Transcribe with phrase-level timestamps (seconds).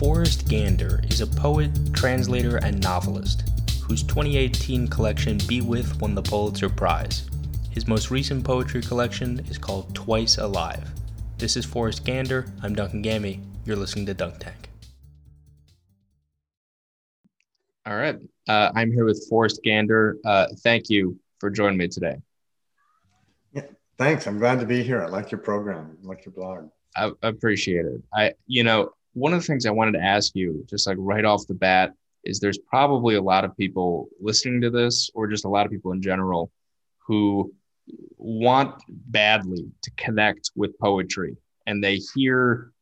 [0.00, 3.42] Forrest Gander is a poet, translator, and novelist
[3.82, 7.28] whose 2018 collection Be With won the Pulitzer Prize.
[7.70, 10.90] His most recent poetry collection is called Twice Alive.
[11.36, 12.46] This is Forrest Gander.
[12.62, 13.42] I'm Duncan Gammy.
[13.66, 14.70] You're listening to Dunk Tank.
[17.84, 18.16] All right.
[18.48, 20.16] Uh, I'm here with Forrest Gander.
[20.24, 22.16] Uh, thank you for joining me today.
[23.52, 23.64] Yeah,
[23.98, 24.26] thanks.
[24.26, 25.04] I'm glad to be here.
[25.04, 25.98] I like your program.
[26.02, 26.70] I like your blog.
[26.96, 28.00] I, I appreciate it.
[28.14, 31.24] I, you know, one of the things I wanted to ask you, just like right
[31.24, 31.92] off the bat,
[32.24, 35.72] is there's probably a lot of people listening to this, or just a lot of
[35.72, 36.50] people in general,
[37.06, 37.52] who
[38.18, 41.36] want badly to connect with poetry,
[41.66, 42.72] and they hear,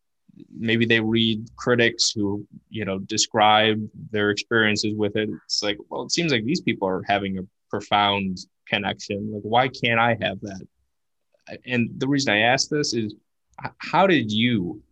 [0.57, 5.31] maybe they read critics who you know describe their experiences with it.
[5.45, 9.33] It's like, well, it seems like these people are having a profound connection.
[9.33, 10.67] Like, why can't I have that?
[11.65, 13.15] And the reason I ask this is,
[13.79, 14.83] how did you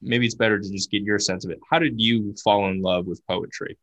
[0.00, 1.58] maybe it's better to just get your sense of it.
[1.70, 3.78] How did you fall in love with poetry?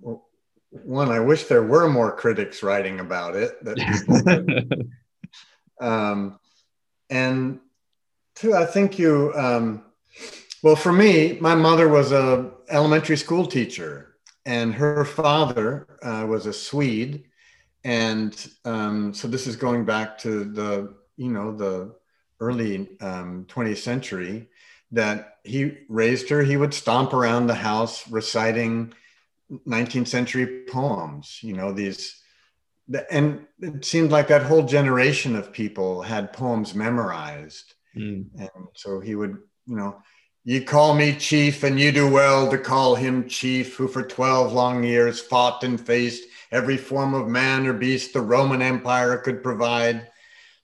[0.00, 0.24] Well,
[0.70, 3.62] one, I wish there were more critics writing about it.
[3.64, 4.88] That
[5.80, 6.38] um,
[7.10, 7.60] and
[8.34, 9.32] two, I think you.
[9.34, 9.84] Um,
[10.62, 16.46] well, for me, my mother was a elementary school teacher, and her father uh, was
[16.46, 17.24] a Swede,
[17.84, 21.94] and um, so this is going back to the you know the
[22.40, 24.48] early um, 20th century
[24.92, 26.42] that he raised her.
[26.42, 28.92] He would stomp around the house reciting
[29.66, 32.20] 19th century poems, you know, these.
[33.10, 37.74] And it seemed like that whole generation of people had poems memorized.
[37.96, 38.28] Mm.
[38.38, 39.36] And so he would,
[39.66, 40.02] you know,
[40.44, 44.54] you call me chief, and you do well to call him chief, who for 12
[44.54, 49.42] long years fought and faced every form of man or beast the Roman Empire could
[49.42, 50.08] provide.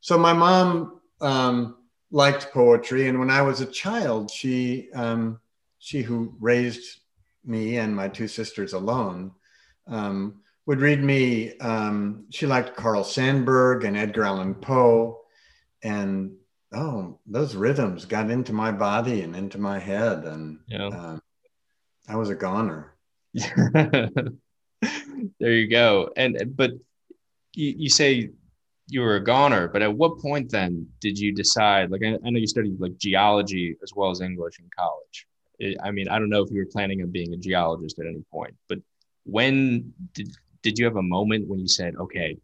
[0.01, 1.77] So my mom um,
[2.11, 5.41] liked poetry, and when I was a child, she um,
[5.79, 7.01] she who raised
[7.45, 9.33] me and my two sisters alone
[9.87, 11.59] um, would read me.
[11.59, 15.21] Um, she liked Carl Sandburg and Edgar Allan Poe,
[15.83, 16.33] and
[16.73, 20.89] oh, those rhythms got into my body and into my head, and yeah.
[20.89, 21.19] uh,
[22.09, 22.95] I was a goner.
[23.35, 24.31] there
[25.41, 26.11] you go.
[26.17, 26.73] And but
[27.55, 28.31] you, you say
[28.89, 31.91] you were a goner, but at what point then did you decide?
[31.91, 35.27] Like, I, I know you studied like geology as well as English in college.
[35.59, 38.07] It, I mean, I don't know if you were planning on being a geologist at
[38.07, 38.79] any point, but
[39.25, 40.29] when did
[40.63, 42.37] did you have a moment when you said, "Okay,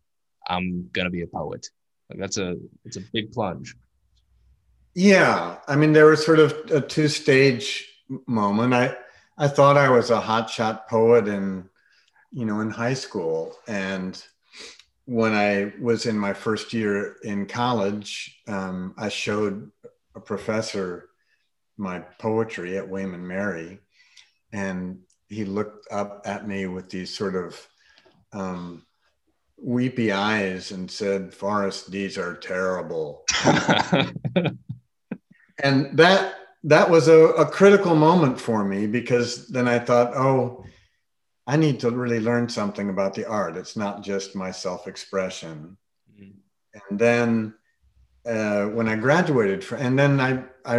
[0.46, 1.66] I'm gonna be a poet"?
[2.08, 3.74] Like that's a it's a big plunge.
[4.94, 7.86] Yeah, I mean, there was sort of a two stage
[8.26, 8.74] moment.
[8.74, 8.96] I
[9.36, 11.68] I thought I was a hotshot poet in
[12.32, 14.22] you know in high school and
[15.10, 19.68] when I was in my first year in college, um, I showed
[20.14, 21.08] a professor
[21.76, 23.80] my poetry at William and Mary,
[24.52, 27.68] and he looked up at me with these sort of
[28.32, 28.86] um,
[29.60, 33.24] weepy eyes and said, "Forrest, these are terrible."
[35.64, 40.64] and that that was a, a critical moment for me because then I thought, oh
[41.50, 43.56] I need to really learn something about the art.
[43.56, 45.76] It's not just my self expression.
[46.14, 46.30] Mm-hmm.
[46.74, 47.54] And then
[48.24, 50.76] uh, when I graduated, for, and then I, I,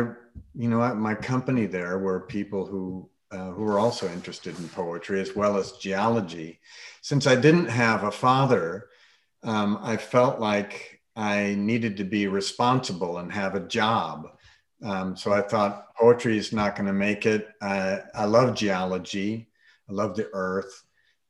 [0.56, 5.20] you know, my company there were people who uh, who were also interested in poetry
[5.20, 6.62] as well as geology.
[7.02, 8.88] Since I didn't have a father,
[9.44, 14.28] um, I felt like I needed to be responsible and have a job.
[14.82, 17.50] Um, so I thought poetry is not going to make it.
[17.62, 19.51] Uh, I love geology.
[19.92, 20.84] I love the earth.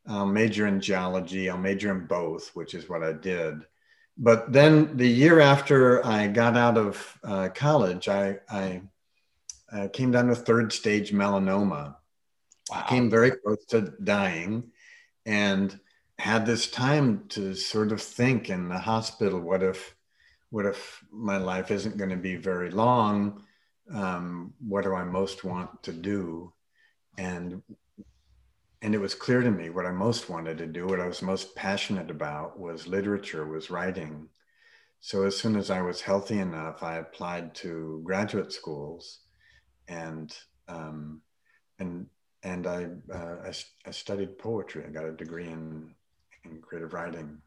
[0.07, 1.49] I'll major in geology.
[1.49, 3.65] I'll major in both, which is what I did.
[4.17, 8.81] But then the year after I got out of uh, college, I, I,
[9.71, 11.95] I, came down with third stage melanoma.
[12.69, 12.83] Wow.
[12.85, 14.71] I came very close to dying
[15.25, 15.79] and
[16.19, 19.95] had this time to sort of think in the hospital what if
[20.51, 23.41] what if my life isn't going to be very long
[23.91, 26.53] um, what do i most want to do
[27.17, 27.61] and
[28.81, 31.21] and it was clear to me what I most wanted to do, what I was
[31.21, 34.27] most passionate about was literature, was writing.
[35.01, 39.19] So as soon as I was healthy enough, I applied to graduate schools,
[39.87, 40.35] and
[40.67, 41.21] um,
[41.79, 42.07] and
[42.43, 43.53] and I, uh, I,
[43.85, 44.83] I studied poetry.
[44.85, 45.93] I got a degree in
[46.45, 47.37] in creative writing.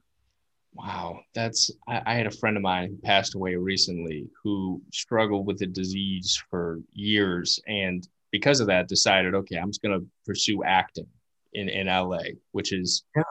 [0.73, 5.47] Wow, that's I, I had a friend of mine who passed away recently who struggled
[5.47, 10.07] with the disease for years, and because of that, decided, okay, I'm just going to
[10.27, 11.07] pursue acting
[11.55, 12.23] in in LA,
[12.53, 13.23] which is yeah.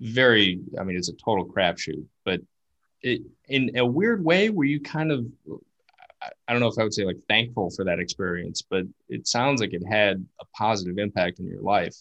[0.00, 0.60] very.
[0.78, 2.04] I mean, it's a total crapshoot.
[2.24, 2.40] But
[3.02, 5.26] it, in a weird way, were you kind of
[6.46, 9.60] I don't know if I would say like thankful for that experience, but it sounds
[9.60, 11.94] like it had a positive impact in your life.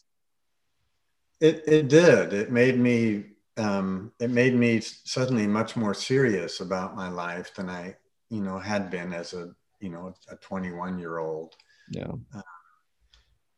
[1.39, 2.33] It it did.
[2.33, 3.25] It made me
[3.57, 7.95] um, it made me suddenly much more serious about my life than I
[8.29, 11.55] you know had been as a you know a 21 year old.
[11.91, 12.11] Yeah.
[12.35, 12.41] Uh,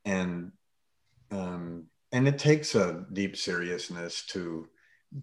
[0.06, 0.52] and
[1.32, 4.68] um, and it takes a deep seriousness to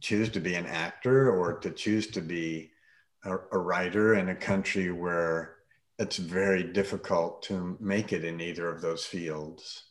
[0.01, 2.71] choose to be an actor or to choose to be
[3.25, 5.57] a, a writer in a country where
[5.99, 9.85] it's very difficult to make it in either of those fields.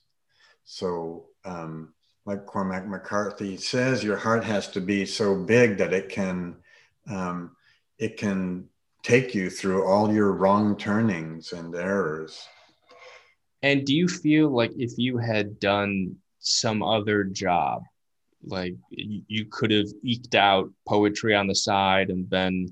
[0.63, 1.93] So, um,
[2.25, 6.55] like Cormac McCarthy says, your heart has to be so big that it can
[7.07, 7.55] um,
[7.99, 8.67] it can
[9.03, 12.47] take you through all your wrong turnings and errors.
[13.61, 16.15] And do you feel like if you had done
[16.45, 17.83] some other job,
[18.45, 22.67] like you could have eked out poetry on the side and been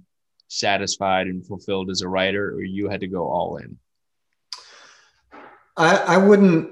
[0.47, 3.77] satisfied and fulfilled as a writer, or you had to go all in?
[5.75, 6.69] I, I wouldn't.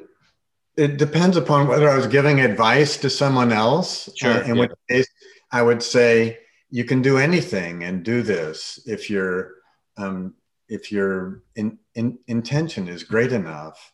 [0.78, 4.10] It depends upon whether I was giving advice to someone else.
[4.16, 4.32] Sure.
[4.32, 4.62] Uh, in yeah.
[4.62, 5.08] which case,
[5.52, 6.38] I would say
[6.70, 9.56] you can do anything and do this if your
[9.98, 10.36] um,
[10.70, 13.92] if your in, in, intention is great enough.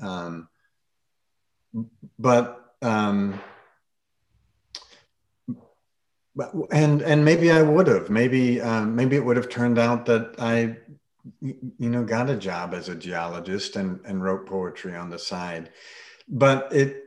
[0.00, 0.48] Um,
[2.18, 3.40] but um,
[6.70, 8.10] and and maybe I would have.
[8.10, 10.76] Maybe um, maybe it would have turned out that I,
[11.40, 15.70] you know, got a job as a geologist and and wrote poetry on the side.
[16.28, 17.04] But it,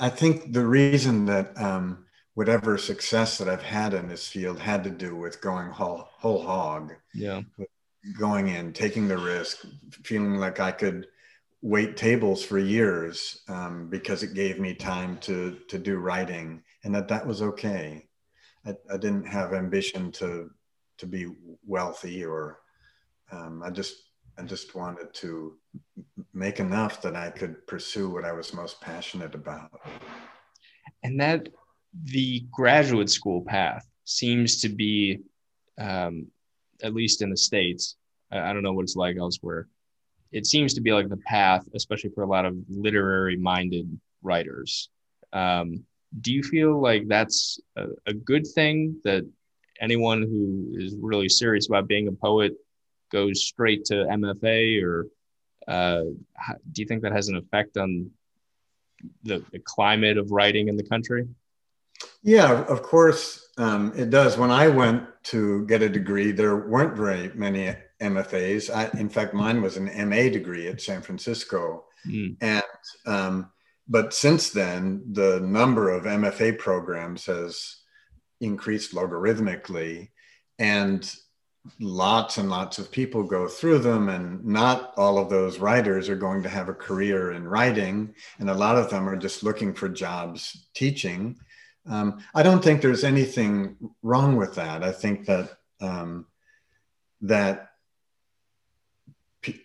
[0.00, 4.84] I think the reason that um, whatever success that I've had in this field had
[4.84, 6.94] to do with going whole whole hog.
[7.12, 7.42] Yeah.
[8.18, 9.64] Going in, taking the risk,
[10.02, 11.06] feeling like I could
[11.64, 16.94] wait tables for years um, because it gave me time to to do writing and
[16.94, 18.06] that that was okay.
[18.66, 20.50] I, I didn't have ambition to
[20.98, 21.32] to be
[21.66, 22.60] wealthy or
[23.32, 23.94] um, I just
[24.38, 25.54] I just wanted to
[26.34, 29.70] make enough that I could pursue what I was most passionate about.
[31.02, 31.48] And that
[32.02, 35.20] the graduate school path seems to be,
[35.78, 36.26] um,
[36.82, 37.96] at least in the states,
[38.30, 39.68] I, I don't know what it's like elsewhere.
[40.34, 43.88] It seems to be like the path, especially for a lot of literary minded
[44.20, 44.88] writers.
[45.32, 45.84] Um,
[46.20, 49.24] do you feel like that's a, a good thing that
[49.80, 52.54] anyone who is really serious about being a poet
[53.12, 55.06] goes straight to MFA, or
[55.68, 56.02] uh,
[56.72, 58.10] do you think that has an effect on
[59.22, 61.28] the, the, climate of writing in the country?
[62.24, 64.36] Yeah, of course um, it does.
[64.36, 68.74] When I went to get a degree, there weren't very many MFAs.
[68.74, 72.36] I, in fact, mine was an MA degree at San Francisco, mm.
[72.40, 72.62] and
[73.06, 73.50] um,
[73.88, 77.76] but since then, the number of MFA programs has
[78.40, 80.10] increased logarithmically,
[80.58, 81.12] and
[81.80, 86.16] lots and lots of people go through them, and not all of those writers are
[86.16, 89.74] going to have a career in writing, and a lot of them are just looking
[89.74, 91.36] for jobs teaching.
[91.86, 94.82] Um, I don't think there's anything wrong with that.
[94.82, 96.26] I think that um,
[97.20, 97.70] that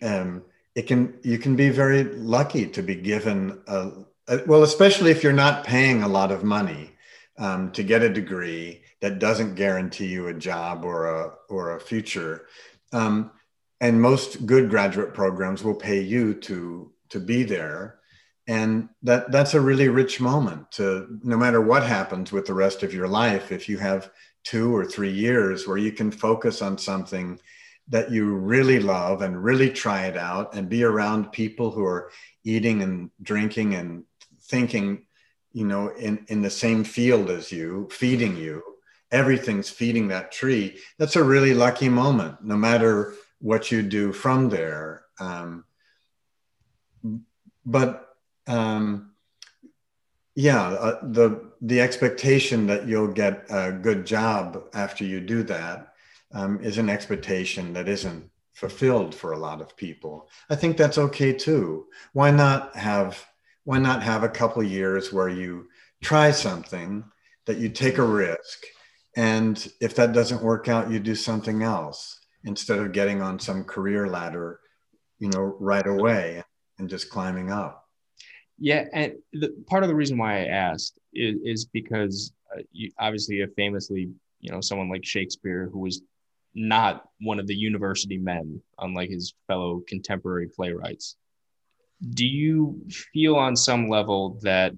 [0.02, 0.42] um,
[0.74, 3.90] it can you can be very lucky to be given a,
[4.28, 6.92] uh, well, especially if you're not paying a lot of money
[7.38, 11.80] um, to get a degree that doesn't guarantee you a job or a or a
[11.80, 12.46] future.
[12.92, 13.32] Um,
[13.80, 17.98] and most good graduate programs will pay you to to be there,
[18.46, 20.70] and that that's a really rich moment.
[20.72, 24.10] To no matter what happens with the rest of your life, if you have
[24.44, 27.38] two or three years where you can focus on something
[27.90, 32.10] that you really love and really try it out and be around people who are
[32.44, 34.04] eating and drinking and
[34.42, 35.04] thinking,
[35.52, 38.62] you know, in, in the same field as you, feeding you,
[39.10, 40.78] everything's feeding that tree.
[40.98, 45.02] That's a really lucky moment, no matter what you do from there.
[45.18, 45.64] Um,
[47.66, 48.08] but
[48.46, 49.10] um,
[50.34, 55.89] yeah, uh, the the expectation that you'll get a good job after you do that
[56.32, 60.28] um, is an expectation that isn't fulfilled for a lot of people.
[60.48, 61.86] I think that's okay too.
[62.12, 63.24] Why not have
[63.64, 65.68] why not have a couple years where you
[66.02, 67.04] try something
[67.46, 68.64] that you take a risk
[69.16, 73.64] and if that doesn't work out you do something else instead of getting on some
[73.64, 74.60] career ladder
[75.18, 76.42] you know right away
[76.78, 77.88] and just climbing up
[78.58, 82.90] yeah and the, part of the reason why i asked is, is because uh, you,
[82.98, 84.10] obviously a famously
[84.40, 86.02] you know someone like shakespeare who was
[86.54, 91.16] not one of the university men unlike his fellow contemporary playwrights
[92.14, 92.80] do you
[93.12, 94.72] feel on some level that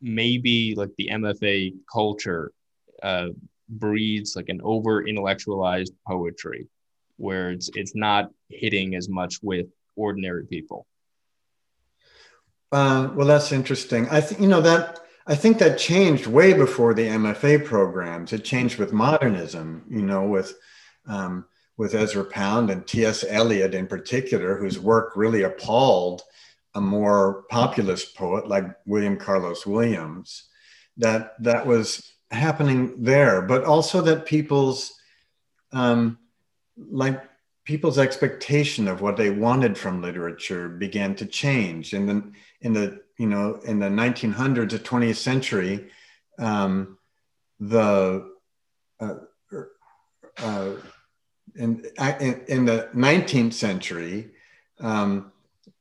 [0.00, 2.52] maybe like the MFA culture
[3.02, 3.28] uh,
[3.68, 6.66] breeds like an over intellectualized poetry
[7.16, 9.66] where it's it's not hitting as much with
[9.96, 10.86] ordinary people.
[12.70, 14.08] Uh, well, that's interesting.
[14.08, 18.32] I think you know that I think that changed way before the MFA programs.
[18.32, 19.84] It changed with modernism.
[19.90, 20.58] You know, with
[21.06, 21.44] um,
[21.76, 23.24] with Ezra Pound and T.S.
[23.28, 26.22] Eliot in particular, whose work really appalled
[26.74, 30.44] a more populist poet like William Carlos Williams.
[30.96, 34.94] That that was happening there, but also that people's
[35.72, 36.18] um,
[36.76, 37.22] like
[37.64, 42.32] people's expectation of what they wanted from literature began to change in the
[42.62, 45.90] in the you know in the 1900s to 20th century
[46.38, 46.98] um,
[47.60, 48.30] the
[49.00, 49.14] uh,
[50.38, 50.70] uh,
[51.56, 51.84] in,
[52.46, 54.30] in, the 19th century
[54.80, 55.32] um,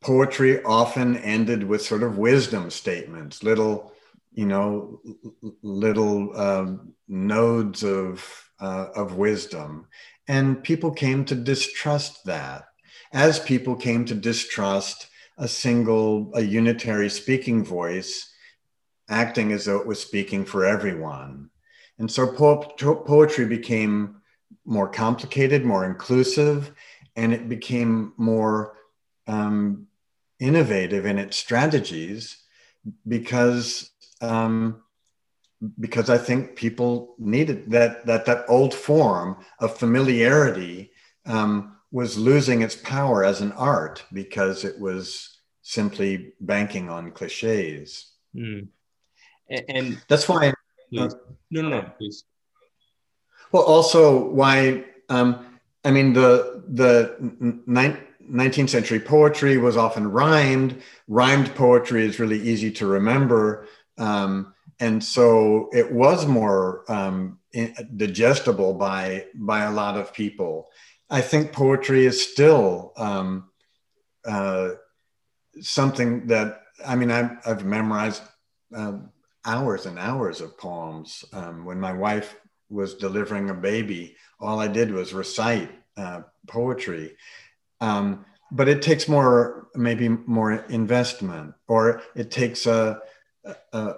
[0.01, 3.93] poetry often ended with sort of wisdom statements little
[4.33, 4.99] you know
[5.61, 9.87] little um, nodes of uh, of wisdom.
[10.27, 12.65] And people came to distrust that,
[13.13, 18.33] as people came to distrust a single, a unitary speaking voice
[19.09, 21.49] acting as though it was speaking for everyone.
[21.99, 22.73] And so po-
[23.05, 24.21] poetry became
[24.65, 26.71] more complicated, more inclusive,
[27.15, 28.75] and it became more
[29.27, 29.87] um,
[30.39, 32.37] innovative in its strategies
[33.07, 33.91] because
[34.21, 34.81] um,
[35.79, 40.91] because I think people needed that that that old form of familiarity
[41.25, 48.11] um, was losing its power as an art because it was simply banking on cliches.
[48.35, 48.67] Mm.
[49.49, 50.49] And, and, that's why.
[50.49, 50.53] Uh,
[50.91, 51.09] no,
[51.51, 52.23] no, no, please.
[53.51, 57.15] Well, also why um, I mean the the
[57.65, 57.97] ni-
[58.29, 60.81] 19th century poetry was often rhymed.
[61.07, 63.67] Rhymed poetry is really easy to remember.
[63.97, 67.39] Um, and so it was more um,
[67.95, 70.69] digestible by by a lot of people.
[71.09, 73.49] I think poetry is still um,
[74.25, 74.71] uh,
[75.61, 78.23] something that I mean I've, I've memorized
[78.75, 79.09] um,
[79.45, 81.23] hours and hours of poems.
[81.33, 82.35] Um, when my wife
[82.69, 87.15] was delivering a baby, all I did was recite uh, poetry.
[87.79, 92.99] Um, but it takes more, maybe more investment, or it takes a,
[93.73, 93.93] a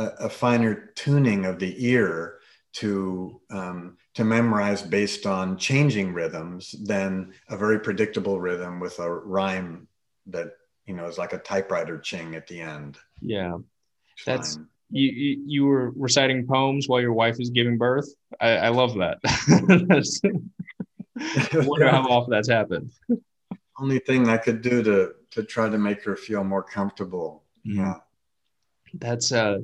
[0.00, 2.39] a, a finer tuning of the ear
[2.72, 9.12] to um, to memorize based on changing rhythms than a very predictable rhythm with a
[9.12, 9.88] rhyme
[10.26, 10.52] that
[10.86, 12.98] you know is like a typewriter ching at the end.
[13.20, 13.58] Yeah,
[14.24, 14.58] that's
[14.90, 15.66] you, you, you.
[15.66, 18.08] were reciting poems while your wife was giving birth.
[18.40, 19.18] I, I love that.
[19.24, 20.02] I
[21.66, 22.92] wonder how often that's happened.
[23.78, 27.44] Only thing I could do to to try to make her feel more comfortable.
[27.66, 27.80] Mm-hmm.
[27.80, 27.94] Yeah,
[28.94, 29.58] that's uh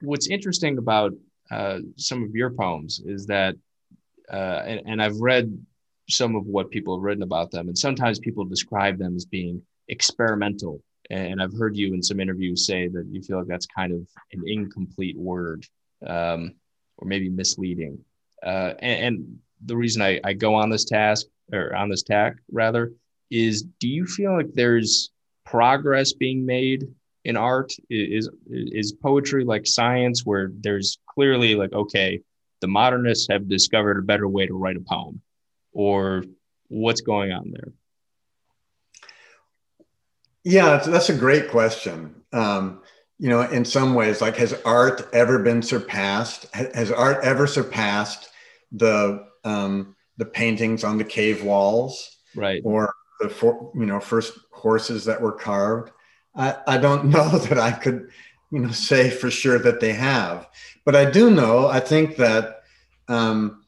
[0.00, 1.12] what's interesting about
[1.52, 3.54] uh, some of your poems is that,
[4.32, 5.56] uh, and, and I've read
[6.08, 9.62] some of what people have written about them, and sometimes people describe them as being
[9.88, 10.82] experimental.
[11.10, 14.00] And I've heard you in some interviews say that you feel like that's kind of
[14.32, 15.66] an incomplete word,
[16.06, 16.54] um,
[16.96, 17.98] or maybe misleading.
[18.42, 22.34] Uh, and, and, the reason I, I go on this task or on this tack
[22.50, 22.92] rather
[23.30, 25.12] is, do you feel like there's
[25.44, 26.88] progress being made
[27.24, 32.20] in art is is poetry like science where there's clearly like okay
[32.60, 35.20] the modernists have discovered a better way to write a poem
[35.72, 36.24] or
[36.68, 37.72] what's going on there?
[40.44, 42.14] Yeah that's a great question.
[42.32, 42.82] Um,
[43.18, 46.46] you know in some ways like has art ever been surpassed?
[46.54, 48.30] Has art ever surpassed
[48.72, 52.16] the um, the paintings on the cave walls?
[52.34, 52.62] Right.
[52.64, 55.92] Or the for, you know first horses that were carved
[56.34, 58.10] I, I don't know that I could,
[58.50, 60.48] you know, say for sure that they have,
[60.84, 61.66] but I do know.
[61.66, 62.62] I think that
[63.08, 63.64] um,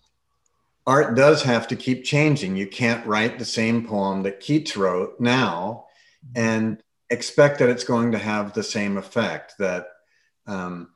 [0.87, 2.57] art does have to keep changing.
[2.57, 5.87] You can't write the same poem that Keats wrote now
[6.35, 9.55] and expect that it's going to have the same effect.
[9.59, 9.89] That
[10.47, 10.91] um,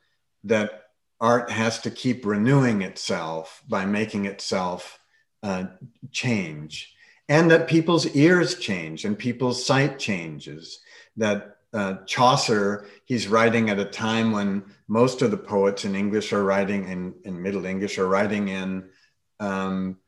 [0.45, 0.85] that
[1.21, 4.99] art has to keep renewing itself by making itself
[5.43, 5.65] uh,
[6.13, 6.95] change,
[7.29, 10.81] and that people's ears change and people's sight changes.
[11.17, 16.33] That uh, Chaucer, he's writing at a time when most of the poets in English
[16.33, 18.89] are writing in, in Middle English are writing in
[19.41, 19.99] um,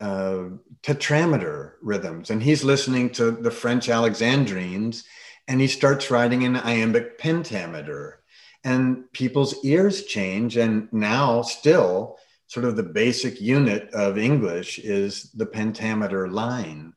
[0.00, 0.44] uh,
[0.82, 2.30] tetrameter rhythms.
[2.30, 5.04] And he's listening to the French Alexandrines
[5.48, 8.22] and he starts writing in iambic pentameter.
[8.64, 10.56] And people's ears change.
[10.56, 12.16] And now, still,
[12.46, 16.92] sort of the basic unit of English is the pentameter line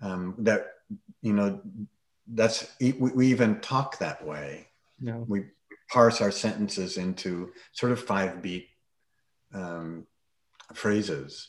[0.00, 0.66] um, that,
[1.22, 1.60] you know,
[2.34, 4.68] that's we, we even talk that way.
[5.00, 5.24] No.
[5.26, 5.46] We
[5.90, 8.68] parse our sentences into sort of five beat
[9.54, 10.06] um,
[10.74, 11.48] phrases.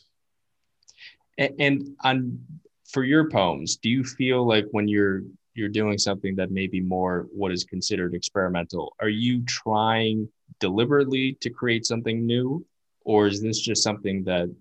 [1.37, 2.39] And, and on
[2.91, 6.79] for your poems, do you feel like when you're you're doing something that may be
[6.79, 12.65] more what is considered experimental, are you trying deliberately to create something new,
[13.03, 14.53] or is this just something that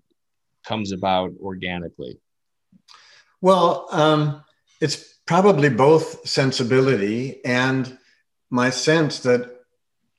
[0.65, 2.17] comes about organically?
[3.41, 4.43] Well, um,
[4.81, 7.99] it's probably both sensibility and
[8.49, 9.59] my sense that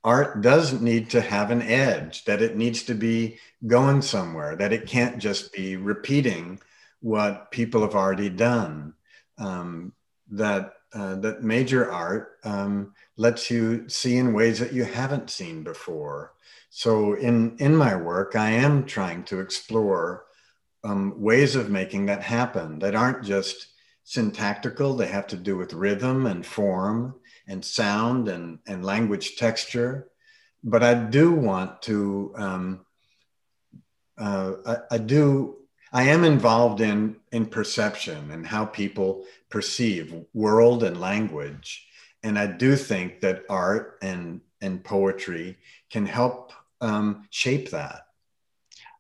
[0.05, 3.37] art does need to have an edge, that it needs to be
[3.67, 6.61] going somewhere, that it can't just be repeating
[7.01, 8.95] what people have already done.
[9.37, 9.93] Um,
[10.31, 15.65] that uh, that major art um, lets you see in ways that you haven't seen
[15.65, 16.35] before.
[16.71, 20.27] So in in my work, I am trying to explore
[20.85, 23.70] um, ways of making that happen that aren't just
[24.11, 24.97] syntactical.
[24.97, 27.15] They have to do with rhythm and form
[27.47, 30.09] and sound and, and language texture.
[30.65, 32.87] But I do want to, um,
[34.19, 35.59] uh, I, I, do,
[35.93, 41.87] I am involved in, in perception and how people perceive world and language.
[42.25, 45.57] And I do think that art and, and poetry
[45.89, 48.07] can help um, shape that.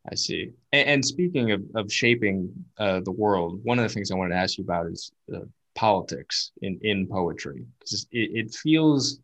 [0.08, 0.52] I see.
[0.72, 4.34] And, and speaking of, of shaping uh, the world, one of the things I wanted
[4.34, 5.40] to ask you about is uh,
[5.74, 7.66] politics in, in poetry.
[7.78, 9.20] Because it, it, feels,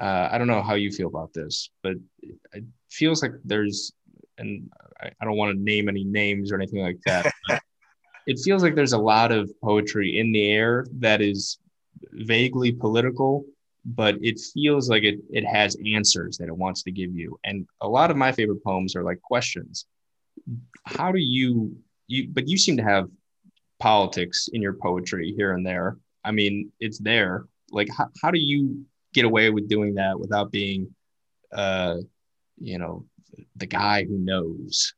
[0.00, 1.94] uh, I don't know how you feel about this, but
[2.52, 3.92] it feels like there's,
[4.38, 4.70] and
[5.00, 7.32] I, I don't want to name any names or anything like that.
[8.26, 11.58] it feels like there's a lot of poetry in the air that is
[12.12, 13.44] vaguely political
[13.84, 17.66] but it feels like it it has answers that it wants to give you and
[17.80, 19.86] a lot of my favorite poems are like questions
[20.84, 21.76] how do you
[22.06, 23.08] you but you seem to have
[23.78, 25.96] politics in your poetry here and there.
[26.24, 27.46] I mean it's there.
[27.70, 30.94] Like how, how do you get away with doing that without being
[31.52, 31.96] uh
[32.58, 33.04] you know
[33.56, 34.94] the guy who knows?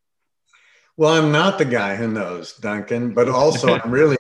[0.97, 4.19] Well i'm not the guy who knows duncan but also i'm really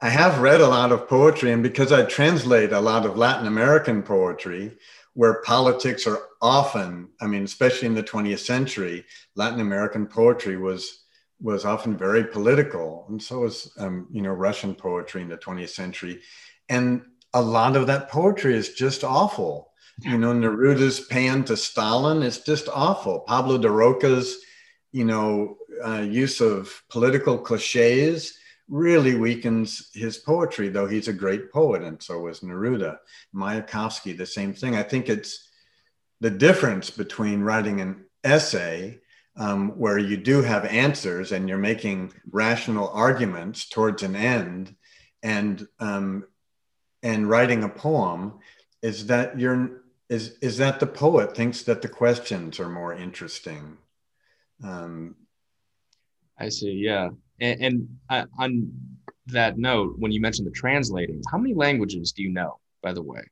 [0.00, 3.46] i have read a lot of poetry and because i translate a lot of latin
[3.46, 4.74] american poetry
[5.14, 9.04] where politics are often, I mean, especially in the 20th century,
[9.36, 11.00] Latin American poetry was
[11.40, 15.70] was often very political, and so was um, you know Russian poetry in the 20th
[15.70, 16.20] century,
[16.68, 19.72] and a lot of that poetry is just awful.
[20.00, 23.20] You know, Neruda's pan to Stalin is just awful.
[23.20, 24.38] Pablo de Rokha's,
[24.92, 28.36] you know, uh, use of political cliches
[28.68, 32.98] really weakens his poetry, though he's a great poet, and so was Neruda.
[33.34, 34.74] Mayakovsky, the same thing.
[34.74, 35.48] I think it's
[36.20, 39.00] the difference between writing an essay
[39.36, 44.74] um, where you do have answers and you're making rational arguments towards an end,
[45.22, 46.24] and um,
[47.02, 48.38] and writing a poem
[48.82, 53.76] is that you're is is that the poet thinks that the questions are more interesting.
[54.62, 55.16] Um,
[56.38, 56.72] I see.
[56.72, 58.72] Yeah, and, and uh, on
[59.28, 63.02] that note, when you mentioned the translating, how many languages do you know, by the
[63.02, 63.22] way?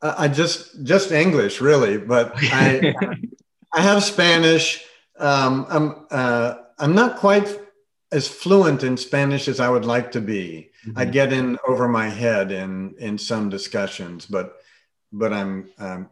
[0.00, 2.94] Uh, I just just English, really, but I
[3.74, 4.84] I have Spanish.
[5.18, 7.58] Um, I'm uh, I'm not quite
[8.12, 10.70] as fluent in Spanish as I would like to be.
[10.86, 10.98] Mm-hmm.
[10.98, 14.58] I get in over my head in in some discussions, but
[15.12, 16.10] but I'm um,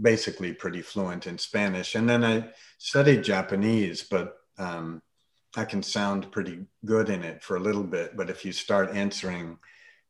[0.00, 1.94] basically pretty fluent in Spanish.
[1.94, 2.48] And then I
[2.78, 5.02] studied Japanese, but um,
[5.56, 8.90] I can sound pretty good in it for a little bit, but if you start
[8.90, 9.58] answering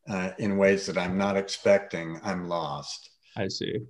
[0.08, 3.10] uh, in ways that I'm not expecting, I'm lost.
[3.36, 3.80] I see.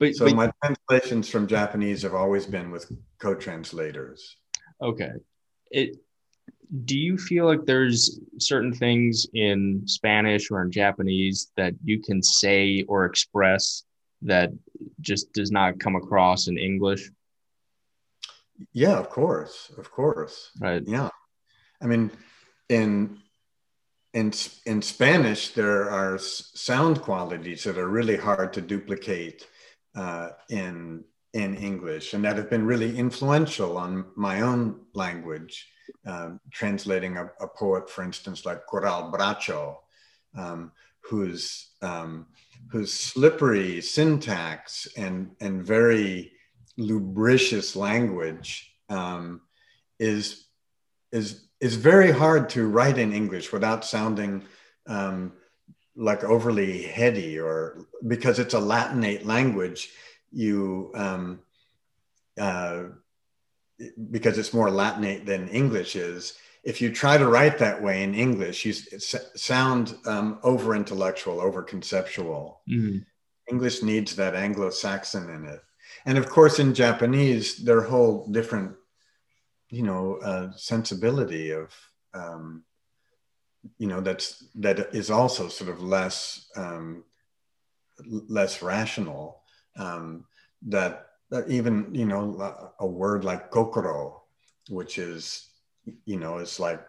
[0.00, 4.36] But, so but, my translations from Japanese have always been with co-translators.
[4.82, 5.12] Okay.
[5.70, 5.96] It
[6.84, 12.22] do you feel like there's certain things in Spanish or in Japanese that you can
[12.22, 13.84] say or express
[14.22, 14.50] that
[15.00, 17.10] just does not come across in English?
[18.72, 20.50] Yeah, of course, of course.
[20.60, 20.82] Right.
[20.86, 21.10] Yeah,
[21.82, 22.10] I mean,
[22.68, 23.18] in
[24.12, 24.32] in
[24.66, 29.46] in Spanish, there are sound qualities that are really hard to duplicate
[29.94, 35.68] uh, in in English, and that have been really influential on my own language.
[36.06, 39.76] Um, translating a, a, poet, for instance, like Coral Bracho,
[40.34, 42.26] um, whose um,
[42.70, 46.33] whose slippery syntax and and very
[46.76, 49.40] lubricious language um,
[49.98, 50.46] is
[51.12, 54.42] is is very hard to write in English without sounding
[54.86, 55.32] um,
[55.96, 59.90] like overly heady or because it's a Latinate language.
[60.32, 61.40] You um,
[62.38, 62.84] uh,
[64.10, 66.34] because it's more Latinate than English is.
[66.64, 71.62] If you try to write that way in English, you sound um, over intellectual, over
[71.62, 72.62] conceptual.
[72.68, 73.00] Mm-hmm.
[73.50, 75.60] English needs that Anglo Saxon in it
[76.06, 78.74] and of course in japanese their whole different
[79.70, 81.74] you know uh, sensibility of
[82.14, 82.62] um,
[83.78, 87.04] you know that's that is also sort of less um,
[88.06, 89.42] less rational
[89.76, 90.24] um,
[90.62, 94.22] that, that even you know a word like kokoro
[94.68, 95.48] which is
[96.04, 96.80] you know is like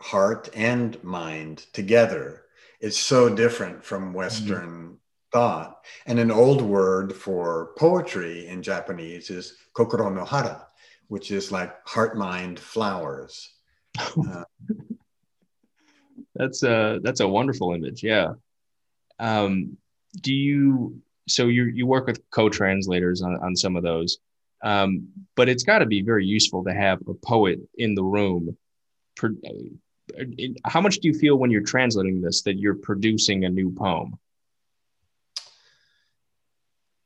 [0.00, 2.42] heart and mind together
[2.80, 4.14] is so different from mm-hmm.
[4.14, 4.98] western.
[5.32, 5.84] Thought.
[6.06, 10.66] And an old word for poetry in japanese is kokoro no hana
[11.08, 13.52] which is like heart mind flowers.
[13.98, 14.44] Uh,
[16.34, 18.32] that's a that's a wonderful image yeah.
[19.18, 19.76] Um,
[20.20, 24.18] do you so you you work with co-translators on, on some of those
[24.62, 28.56] um, but it's got to be very useful to have a poet in the room.
[30.64, 34.18] How much do you feel when you're translating this that you're producing a new poem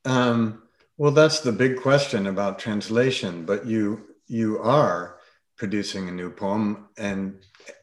[0.06, 0.62] um,
[0.96, 5.18] well that's the big question about translation but you you are
[5.56, 7.38] producing a new poem and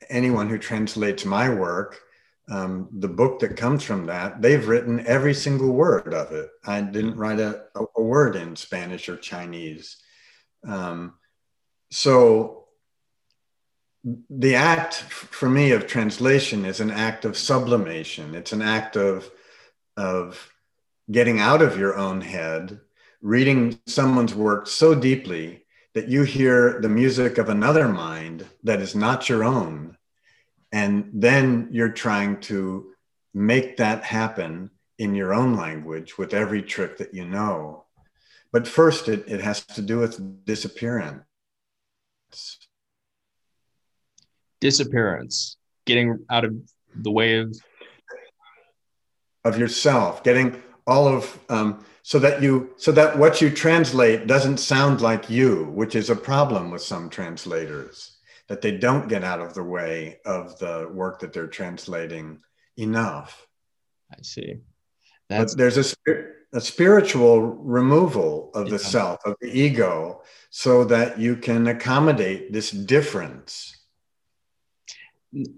[0.10, 2.00] anyone who translates my work,
[2.50, 6.50] um, the book that comes from that, they've written every single word of it.
[6.66, 9.98] I didn't write a, a word in Spanish or Chinese.
[10.68, 11.16] Um,
[11.90, 12.66] so
[14.30, 18.36] the act for me of translation is an act of sublimation.
[18.36, 19.30] It's an act of,
[19.96, 20.52] of
[21.12, 22.80] getting out of your own head,
[23.22, 28.96] reading someone's work so deeply that you hear the music of another mind that is
[28.96, 29.98] not your own
[30.74, 32.92] and then you're trying to
[33.34, 37.86] make that happen in your own language with every trick that you know.
[38.52, 41.24] But first, it, it has to do with disappearance.
[44.60, 46.56] Disappearance, getting out of
[46.96, 47.56] the way of
[49.46, 54.58] of yourself, getting all of um, so that you so that what you translate doesn't
[54.58, 58.18] sound like you, which is a problem with some translators
[58.48, 62.40] that they don't get out of the way of the work that they're translating
[62.78, 63.48] enough.
[64.12, 64.58] I see.
[65.30, 65.54] That's...
[65.54, 68.90] But there's a, a spiritual removal of the yeah.
[68.90, 73.78] self, of the ego, so that you can accommodate this difference.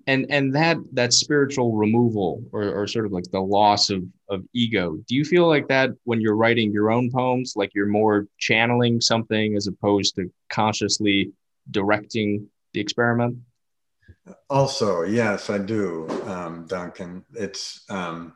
[0.07, 4.43] And and that that spiritual removal or, or sort of like the loss of, of
[4.53, 8.27] ego, do you feel like that when you're writing your own poems, like you're more
[8.37, 11.31] channeling something as opposed to consciously
[11.69, 13.37] directing the experiment?
[14.49, 17.25] Also, yes, I do, um, Duncan.
[17.33, 18.33] It's um,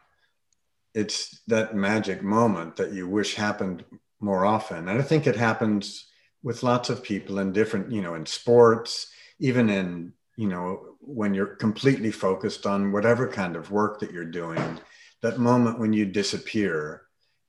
[0.93, 3.85] it's that magic moment that you wish happened
[4.19, 6.07] more often, and I think it happens
[6.43, 11.33] with lots of people in different, you know, in sports, even in you know when
[11.33, 14.79] you're completely focused on whatever kind of work that you're doing.
[15.21, 17.01] That moment when you disappear,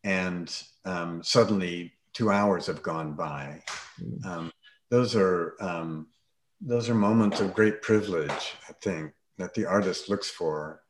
[0.03, 0.53] and
[0.85, 3.63] um, suddenly two hours have gone by.
[4.03, 4.27] Mm.
[4.27, 4.53] Um,
[4.91, 6.09] those are um,
[6.61, 10.83] those are moments of great privilege, I think, that the artist looks for.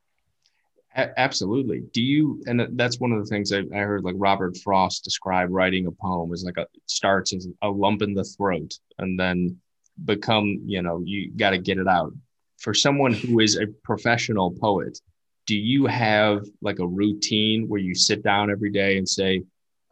[0.96, 1.82] A- absolutely.
[1.92, 5.50] Do you, and that's one of the things I, I heard like Robert Frost describe
[5.50, 9.20] writing a poem is like a, it starts as a lump in the throat and
[9.20, 9.60] then
[10.04, 12.12] become, you know, you got to get it out.
[12.58, 14.98] For someone who is a professional poet,
[15.46, 19.42] do you have like a routine where you sit down every day and say,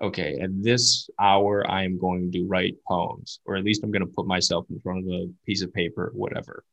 [0.01, 4.07] okay, at this hour, I am going to write poems, or at least I'm going
[4.07, 6.65] to put myself in front of a piece of paper, or whatever,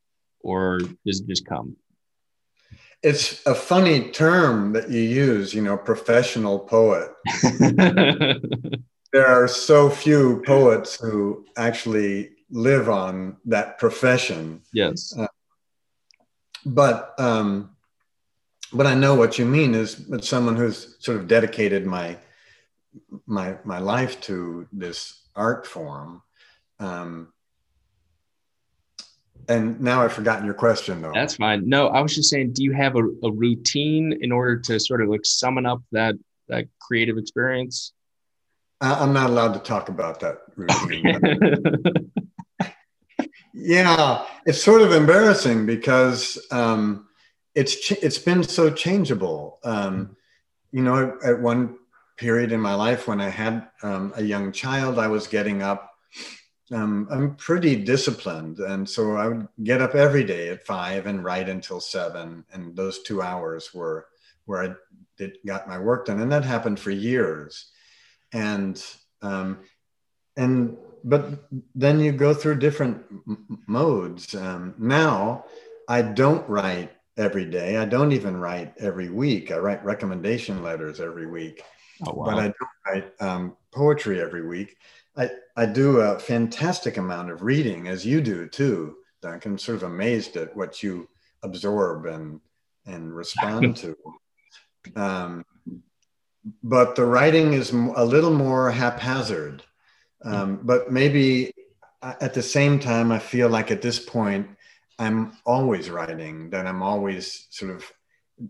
[0.41, 1.75] or does it just come?
[3.01, 7.11] It's a funny term that you use, you know, professional poet.
[9.11, 14.61] there are so few poets who actually live on that profession.
[14.73, 15.13] Yes.
[15.17, 15.27] Uh,
[16.65, 17.71] but um,
[18.73, 22.17] but I know what you mean is someone who's sort of dedicated my
[23.25, 26.21] my my life to this art form.
[26.79, 27.31] Um,
[29.47, 31.11] and now I've forgotten your question though.
[31.13, 31.69] That's fine.
[31.69, 35.01] No, I was just saying, do you have a, a routine in order to sort
[35.01, 36.15] of like summon up that
[36.47, 37.93] that creative experience?
[38.81, 42.11] I'm not allowed to talk about that routine.
[43.55, 47.07] yeah, it's sort of embarrassing because um,
[47.55, 49.59] it's it's been so changeable.
[49.63, 50.17] Um,
[50.71, 51.77] you know, at one
[52.17, 55.93] period in my life when I had um, a young child, I was getting up.
[56.71, 58.59] Um, I'm pretty disciplined.
[58.59, 62.43] And so I would get up every day at five and write until seven.
[62.51, 64.07] And those two hours were
[64.45, 64.75] where I
[65.17, 66.19] did, got my work done.
[66.19, 67.71] And that happened for years.
[68.33, 68.83] And,
[69.21, 69.59] um,
[70.35, 74.35] and, but then you go through different m- modes.
[74.35, 75.45] Um, now
[75.87, 77.77] I don't write every day.
[77.77, 79.51] I don't even write every week.
[79.51, 81.63] I write recommendation letters every week.
[82.05, 82.25] Oh, wow.
[82.25, 84.75] But I don't write um, poetry every week.
[85.15, 89.83] I, I do a fantastic amount of reading, as you do too, I'm sort of
[89.83, 91.09] amazed at what you
[91.41, 92.39] absorb and
[92.85, 93.95] and respond to.
[94.95, 95.45] Um,
[96.63, 99.63] but the writing is a little more haphazard.
[100.23, 101.53] Um, but maybe
[102.01, 104.47] at the same time, I feel like at this point,
[104.97, 107.91] I'm always writing, that I'm always sort of,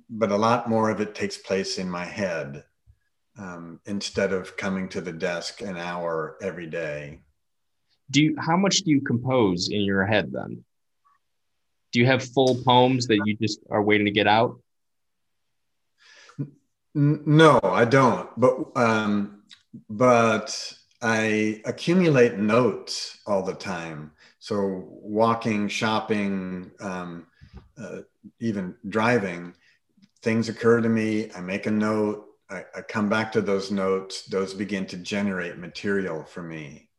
[0.10, 2.64] but a lot more of it takes place in my head
[3.38, 7.22] um, instead of coming to the desk an hour every day.
[8.12, 10.64] Do you, how much do you compose in your head then?
[11.92, 14.60] Do you have full poems that you just are waiting to get out?
[16.94, 18.30] No, I don't.
[18.40, 19.44] But um,
[19.90, 24.12] but I accumulate notes all the time.
[24.40, 27.28] So walking, shopping, um,
[27.78, 28.00] uh,
[28.40, 29.54] even driving,
[30.24, 31.32] things occur to me.
[31.34, 32.26] I make a note.
[32.50, 34.24] I, I come back to those notes.
[34.24, 36.90] Those begin to generate material for me.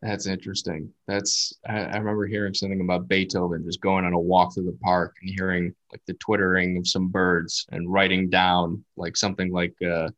[0.00, 0.94] That's interesting.
[1.06, 4.78] That's I, I, remember hearing something about Beethoven just going on a walk through the
[4.82, 9.74] park and hearing like the twittering of some birds and writing down like something like
[9.86, 10.08] uh,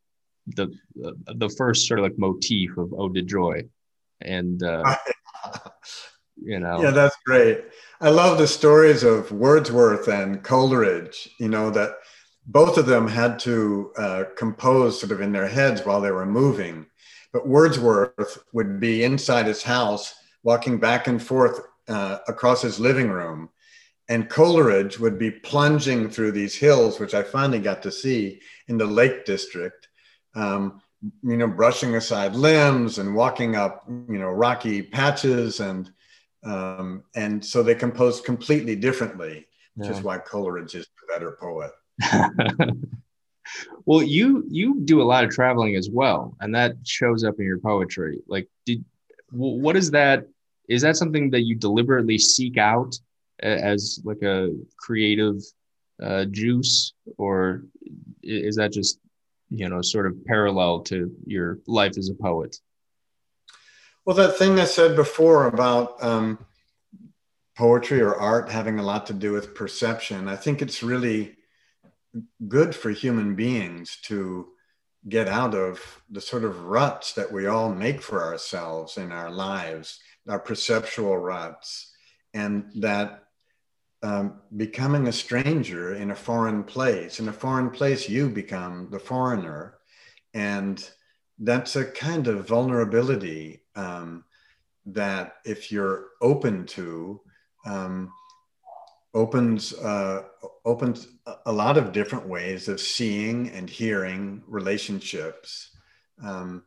[0.47, 3.63] the, the the first sort of like motif of Ode to Joy,
[4.21, 4.97] and uh,
[6.43, 6.83] you know.
[6.83, 7.65] Yeah, that's great.
[8.01, 11.31] I love the stories of Wordsworth and Coleridge.
[11.39, 11.97] You know that
[12.47, 16.27] both of them had to uh, compose sort of in their heads while they were
[16.27, 16.87] moving
[17.35, 23.11] but Wordsworth would be inside his house, walking back and forth uh, across his living
[23.11, 23.51] room.
[24.09, 28.79] And Coleridge would be plunging through these hills, which I finally got to see in
[28.79, 29.89] the Lake District,
[30.35, 30.81] um,
[31.23, 35.61] you know, brushing aside limbs and walking up, you know, rocky patches.
[35.61, 35.91] And,
[36.45, 39.97] um, and so they compose completely differently, which yeah.
[39.97, 41.73] is why Coleridge is the better poet.
[43.87, 47.45] well, you you do a lot of traveling as well, and that shows up in
[47.45, 48.21] your poetry.
[48.27, 48.85] Like, did
[49.31, 50.27] what is that?
[50.69, 52.99] Is that something that you deliberately seek out
[53.41, 55.43] as like a creative
[56.03, 57.65] uh, juice, or
[58.23, 58.99] is that just
[59.55, 62.57] you know sort of parallel to your life as a poet?
[64.05, 66.45] Well, that thing I said before about um,
[67.57, 71.37] poetry or art having a lot to do with perception, I think it's really
[72.47, 74.49] good for human beings to
[75.09, 79.31] get out of the sort of ruts that we all make for ourselves in our
[79.31, 81.93] lives, our perceptual ruts,
[82.33, 83.24] and that
[84.05, 88.99] um, becoming a stranger in a foreign place, in a foreign place, you become the
[88.99, 89.79] foreigner.
[90.35, 90.87] And
[91.39, 94.25] that's a kind of vulnerability um,
[94.85, 97.23] that if you're open to,
[97.65, 98.13] um,
[99.15, 100.25] opens uh,
[100.67, 101.07] opens
[101.47, 105.71] a lot of different ways of seeing and hearing relationships
[106.23, 106.65] um,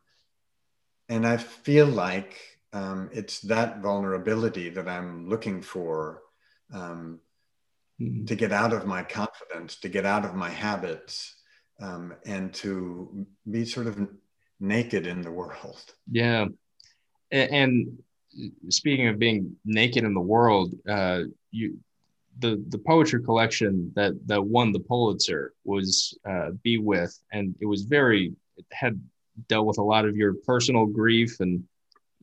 [1.10, 2.38] and i feel like
[2.72, 6.22] um, it's that vulnerability that i'm looking for
[6.72, 7.20] um,
[8.00, 8.24] mm-hmm.
[8.24, 11.34] to get out of my confidence to get out of my habits
[11.80, 13.98] um, and to be sort of
[14.60, 15.80] naked in the world
[16.10, 16.46] yeah
[17.30, 17.98] and
[18.68, 21.78] speaking of being naked in the world uh, you
[22.38, 27.66] the the poetry collection that that won the Pulitzer was uh, Be With, and it
[27.66, 29.00] was very it had
[29.48, 31.64] dealt with a lot of your personal grief and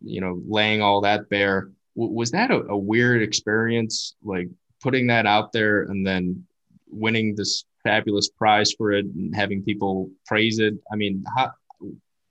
[0.02, 1.72] you know laying all that bare.
[1.96, 4.50] W- was that a, a weird experience, like
[4.86, 6.46] putting that out there and then
[6.88, 10.76] winning this fabulous prize for it and having people praise it?
[10.94, 11.52] I mean, how,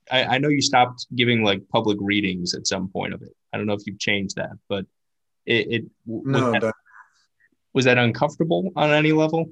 [0.09, 3.35] I, I know you stopped giving like public readings at some point of it.
[3.51, 4.85] I don't know if you've changed that, but
[5.45, 6.73] it, it no, that,
[7.73, 9.49] was that uncomfortable on any level?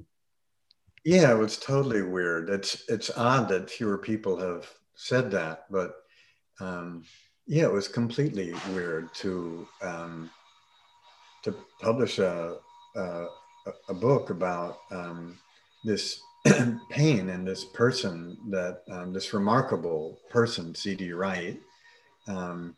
[1.04, 2.48] Yeah, it was totally weird.
[2.48, 5.96] It's it's odd that fewer people have said that, but
[6.58, 7.04] um,
[7.46, 10.30] yeah, it was completely weird to um,
[11.42, 12.56] to publish a
[12.94, 13.26] a,
[13.88, 15.38] a book about um,
[15.84, 16.20] this
[16.90, 21.12] pain and this person that um, this remarkable person, C.D.
[21.12, 21.58] Wright,
[22.28, 22.74] um,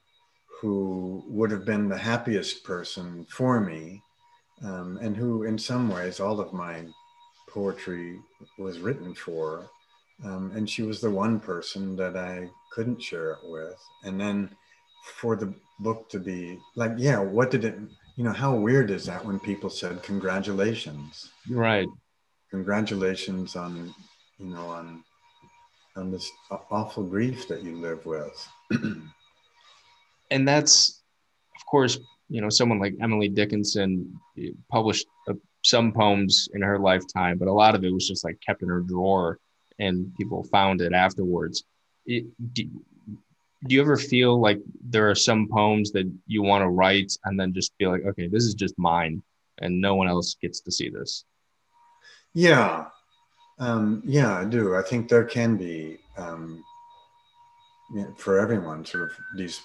[0.61, 4.03] who would have been the happiest person for me
[4.65, 6.85] um, and who, in some ways, all of my
[7.49, 8.19] poetry
[8.59, 9.69] was written for.
[10.25, 13.79] Um, and she was the one person that I couldn't share it with.
[14.05, 14.51] And then
[15.21, 17.79] for the book to be like, yeah, what did it,
[18.17, 21.31] you know, how weird is that when people said, congratulations?
[21.49, 21.87] Right.
[22.51, 23.95] Congratulations on,
[24.39, 25.05] you know, on,
[25.97, 26.31] on this
[26.71, 28.49] awful grief that you live with.
[30.31, 31.03] and that's,
[31.55, 31.99] of course,
[32.31, 34.19] you know, someone like Emily Dickinson
[34.71, 38.39] published uh, some poems in her lifetime, but a lot of it was just like
[38.45, 39.39] kept in her drawer
[39.79, 41.65] and people found it afterwards.
[42.07, 42.25] It,
[42.55, 42.65] do,
[43.65, 47.39] do you ever feel like there are some poems that you want to write and
[47.39, 49.23] then just feel like, okay, this is just mine
[49.59, 51.25] and no one else gets to see this?
[52.35, 52.87] Yeah.
[53.59, 54.77] Um, yeah, I do.
[54.77, 56.63] I think there can be um,
[58.19, 59.61] for everyone sort of these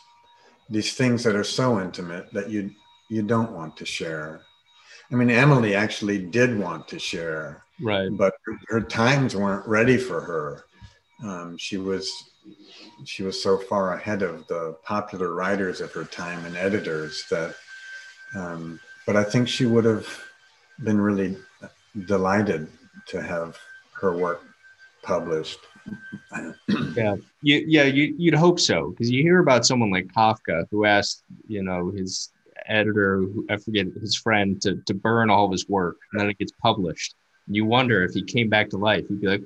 [0.69, 2.71] these things that are so intimate that you
[3.09, 4.41] you don't want to share.
[5.11, 8.09] I mean, Emily actually did want to share, right?
[8.09, 10.63] But her, her times weren't ready for her.
[11.21, 12.30] Um, she was
[13.05, 17.55] she was so far ahead of the popular writers of her time and editors that.
[18.35, 20.07] Um, but I think she would have
[20.83, 21.37] been really
[22.05, 22.67] delighted
[23.07, 23.57] to have
[23.93, 24.43] her work
[25.03, 25.59] published.
[26.95, 30.85] yeah, you, yeah, you, you'd hope so because you hear about someone like Kafka who
[30.85, 32.29] asked, you know, his
[32.67, 36.37] editor, I forget his friend, to to burn all of his work, and then it
[36.37, 37.15] gets published.
[37.47, 39.41] You wonder if he came back to life, he'd be like,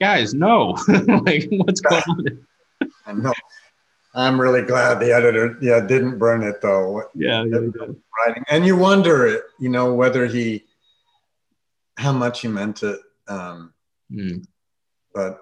[0.00, 2.46] "Guys, no, like what's going on?"
[3.06, 3.32] I know.
[4.14, 7.04] I'm really glad the editor, yeah, didn't burn it though.
[7.14, 10.64] Yeah, writing, and you wonder, you know, whether he,
[11.96, 12.98] how much he meant it.
[13.28, 13.72] Um,
[14.10, 14.44] mm.
[15.14, 15.38] But,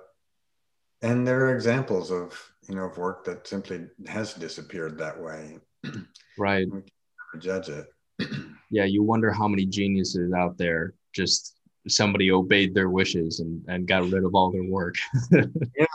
[1.01, 5.59] and there are examples of you know of work that simply has disappeared that way.
[6.40, 6.68] Right.
[7.40, 7.88] judge it.
[8.71, 13.87] yeah, you wonder how many geniuses out there just somebody obeyed their wishes and, and
[13.87, 14.97] got rid of all their work.
[15.33, 15.87] yeah,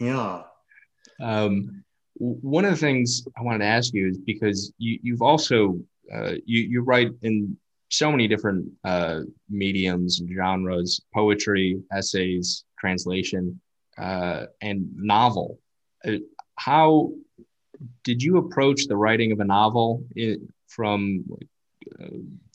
[0.00, 0.42] yeah.
[1.20, 5.78] Um, one of the things I wanted to ask you is because you, you've also
[6.12, 7.56] uh, you you write in
[7.90, 13.60] so many different uh, mediums and genres: poetry, essays, translation,
[13.96, 15.58] uh, and novel.
[16.04, 16.16] Uh,
[16.56, 17.12] how
[18.02, 21.24] did you approach the writing of a novel in, from
[22.00, 22.06] uh,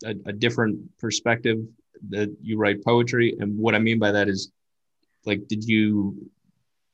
[0.06, 1.60] a, a different perspective
[2.10, 3.36] that you write poetry?
[3.40, 4.52] And what I mean by that is,
[5.26, 6.30] like, did you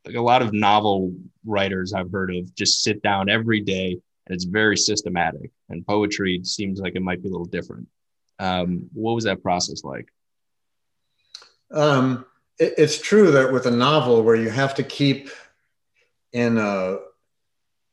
[0.05, 1.13] like a lot of novel
[1.45, 5.51] writers I've heard of just sit down every day and it's very systematic.
[5.69, 7.87] And poetry seems like it might be a little different.
[8.37, 10.07] Um, what was that process like?
[11.71, 12.25] Um,
[12.57, 15.29] it, it's true that with a novel where you have to keep
[16.31, 16.99] in a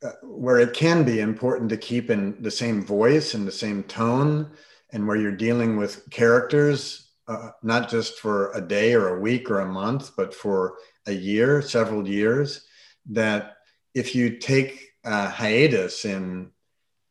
[0.03, 3.83] uh, where it can be important to keep in the same voice and the same
[3.85, 4.51] tone,
[4.93, 9.51] and where you're dealing with characters, uh, not just for a day or a week
[9.51, 12.67] or a month, but for a year, several years,
[13.11, 13.57] that
[13.95, 16.51] if you take a hiatus in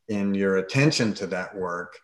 [0.07, 1.97] in your attention to that work,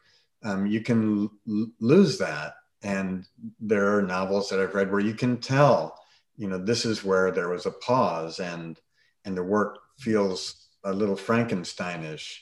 [0.44, 2.56] um, you can l- lose that.
[2.82, 3.28] And
[3.60, 5.96] there are novels that I've read where you can tell,
[6.36, 8.80] you know, this is where there was a pause, and
[9.24, 12.40] and the work feels a little Frankensteinish.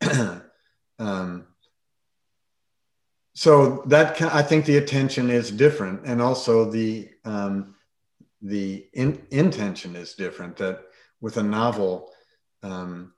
[0.98, 1.46] um,
[3.34, 7.74] so that I think the attention is different, and also the um,
[8.40, 10.56] the in, intention is different.
[10.56, 10.82] That
[11.20, 12.12] with a novel,
[12.62, 13.12] um,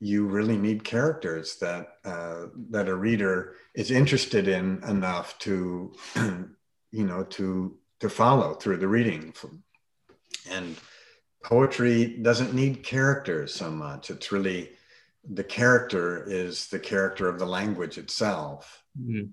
[0.00, 7.04] you really need characters that uh, that a reader is interested in enough to, you
[7.04, 9.34] know, to to follow through the reading.
[10.50, 10.76] And
[11.44, 14.10] poetry doesn't need characters so much.
[14.10, 14.70] It's really
[15.28, 18.82] the character is the character of the language itself.
[19.00, 19.28] Mm-hmm.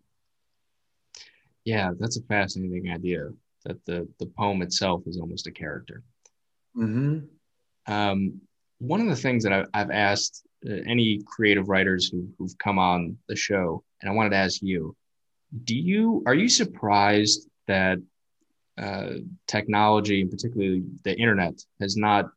[1.65, 3.29] Yeah, that's a fascinating idea
[3.65, 6.03] that the the poem itself is almost a character.
[6.75, 7.19] Mm-hmm.
[7.91, 8.41] Um,
[8.79, 12.79] one of the things that I, have asked uh, any creative writers who, who've come
[12.79, 14.95] on the show, and I wanted to ask you:
[15.63, 17.99] Do you are you surprised that
[18.77, 19.15] uh,
[19.47, 22.29] technology, and particularly the internet, has not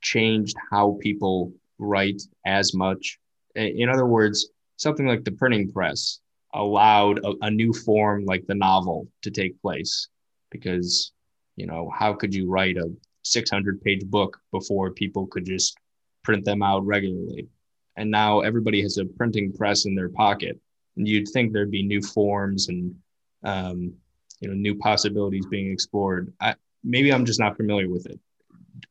[0.00, 3.18] changed how people write as much?
[3.54, 6.20] In other words, something like the printing press
[6.56, 10.08] allowed a, a new form like the novel to take place.
[10.50, 11.12] Because
[11.56, 12.92] you know how could you write a
[13.22, 15.76] 600 page book before people could just
[16.22, 17.48] print them out regularly?
[17.96, 20.60] And now everybody has a printing press in their pocket.
[20.96, 22.94] And you'd think there'd be new forms and
[23.42, 23.94] um,
[24.40, 26.32] you know new possibilities being explored.
[26.40, 28.20] I, maybe i'm just not familiar with it.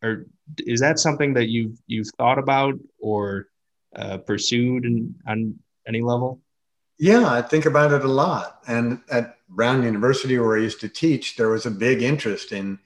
[0.03, 0.25] Or
[0.59, 3.47] is that something that you've you've thought about or
[3.95, 6.41] uh, pursued in, on any level
[6.97, 8.61] yeah, I think about it a lot.
[8.67, 12.79] And at Brown University, where I used to teach, there was a big interest in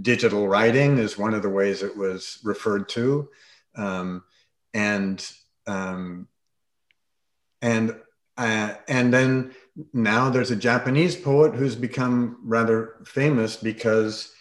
[0.00, 3.28] digital writing, is one of the ways it was referred to.
[3.74, 4.24] Um,
[4.74, 5.24] and
[5.66, 6.28] um,
[7.60, 7.96] and
[8.36, 9.54] uh, and then
[9.92, 14.32] now there's a Japanese poet who's become rather famous because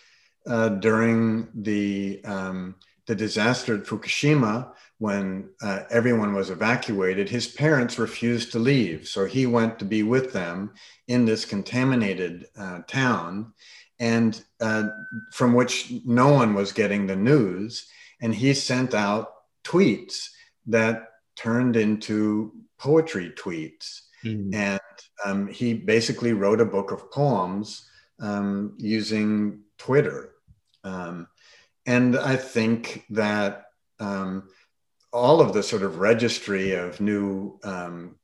[0.48, 2.76] uh, during the um,
[3.08, 4.72] the disaster at Fukushima,
[5.02, 9.08] when uh, everyone was evacuated, his parents refused to leave.
[9.08, 10.74] So he went to be with them
[11.08, 13.52] in this contaminated uh, town,
[14.00, 14.90] and uh,
[15.32, 17.90] from which no one was getting the news.
[18.22, 19.34] and he sent out
[19.64, 20.30] tweets
[20.68, 24.02] that turned into poetry tweets.
[24.24, 24.54] Mm-hmm.
[24.54, 27.90] And um, he basically wrote a book of poems
[28.20, 30.36] um, using Twitter.
[30.84, 31.28] Um,
[31.88, 33.66] and I think that
[34.00, 34.50] um,
[35.14, 38.16] all of the sort of registry of new um,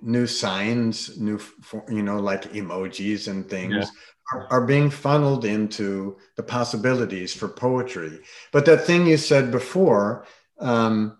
[0.00, 1.40] new signs, new
[1.88, 3.84] you know like emojis and things yeah.
[4.32, 8.20] are, are, being funneled into the possibilities for poetry.
[8.52, 10.26] But that thing you said before
[10.58, 11.18] um,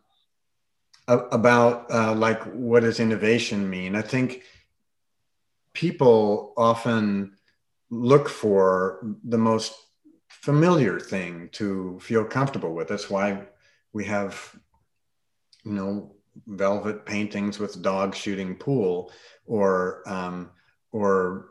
[1.08, 3.96] about uh, like what does innovation mean?
[3.96, 4.42] I think
[5.74, 7.36] people often
[7.90, 9.74] look for the most
[10.28, 12.88] familiar thing to feel comfortable with.
[12.88, 13.46] That's why
[13.92, 14.54] we have,
[15.64, 16.14] you know,
[16.46, 19.12] velvet paintings with dogs shooting pool,
[19.46, 20.50] or um,
[20.92, 21.48] or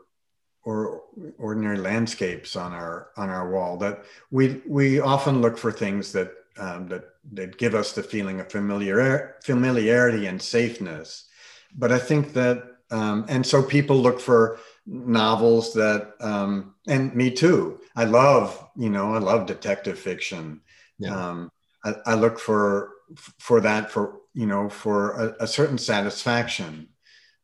[0.64, 1.02] or
[1.38, 3.76] ordinary landscapes on our on our wall.
[3.76, 8.40] That we we often look for things that um, that that give us the feeling
[8.40, 11.28] of familiar familiarity and safeness.
[11.74, 17.30] But I think that um, and so people look for novels that um, and me
[17.30, 17.80] too.
[17.96, 20.60] I love you know I love detective fiction.
[20.98, 21.16] Yeah.
[21.16, 21.50] Um,
[21.84, 22.90] I, I, look for
[23.38, 26.88] for that for you know for a, a certain satisfaction.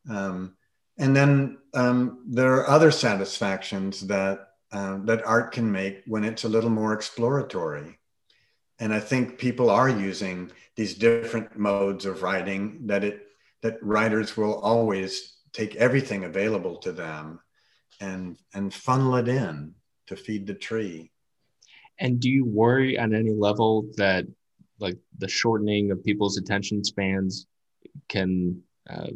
[0.08, 0.56] Um,
[0.98, 6.44] and then um, there are other satisfactions that uh, that art can make when it's
[6.44, 7.98] a little more exploratory.
[8.80, 13.26] And I think people are using these different modes of writing that it
[13.62, 17.40] that writers will always take everything available to them
[18.00, 19.74] and and funnel it in
[20.06, 21.10] to feed the tree.
[22.00, 24.26] And do you worry on any level that
[24.78, 27.46] like the shortening of people's attention spans
[28.08, 29.08] can uh,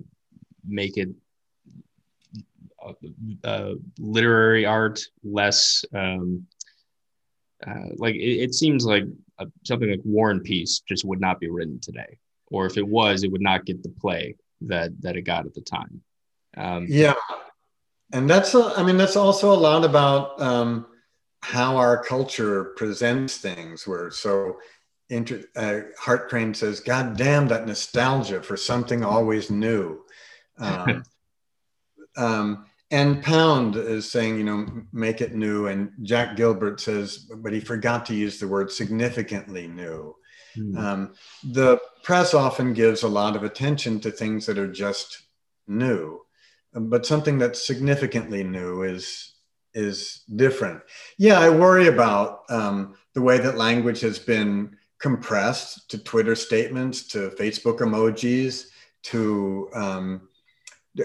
[0.66, 1.08] make it
[2.84, 2.92] uh,
[3.44, 6.46] uh, literary art less um,
[7.66, 9.04] uh, like it, it, seems like
[9.38, 12.18] a, something like War and Peace just would not be written today,
[12.48, 15.54] or if it was, it would not get the play that that it got at
[15.54, 16.02] the time.
[16.56, 17.14] Um, yeah,
[18.12, 20.86] and that's a, I mean that's also a lot about um,
[21.42, 23.86] how our culture presents things.
[23.86, 24.58] Where so
[25.08, 30.04] inter, uh, Hart Crane says, "God damn that nostalgia for something always new."
[30.58, 31.02] Um,
[32.16, 35.66] um, and Pound is saying, you know, make it new.
[35.66, 40.14] And Jack Gilbert says, but he forgot to use the word significantly new.
[40.56, 40.78] Mm.
[40.78, 45.22] Um, the press often gives a lot of attention to things that are just
[45.66, 46.22] new
[46.74, 49.31] but something that's significantly new is
[49.74, 50.82] is different.
[51.18, 57.08] Yeah, I worry about um, the way that language has been compressed to Twitter statements,
[57.08, 58.66] to Facebook emojis,
[59.04, 60.28] to um,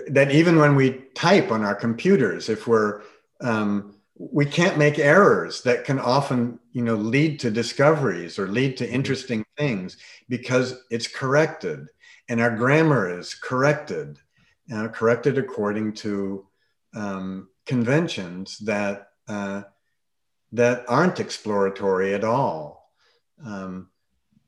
[0.10, 3.02] that even when we type on our computers, if we're
[3.42, 8.78] um, we can't make errors that can often you know lead to discoveries or lead
[8.78, 9.98] to interesting things
[10.28, 11.88] because it's corrected
[12.30, 14.18] and our grammar is corrected
[14.74, 16.46] uh, corrected according to
[16.96, 19.64] um, conventions that uh,
[20.54, 22.92] that aren't exploratory at all.
[23.46, 23.90] Um,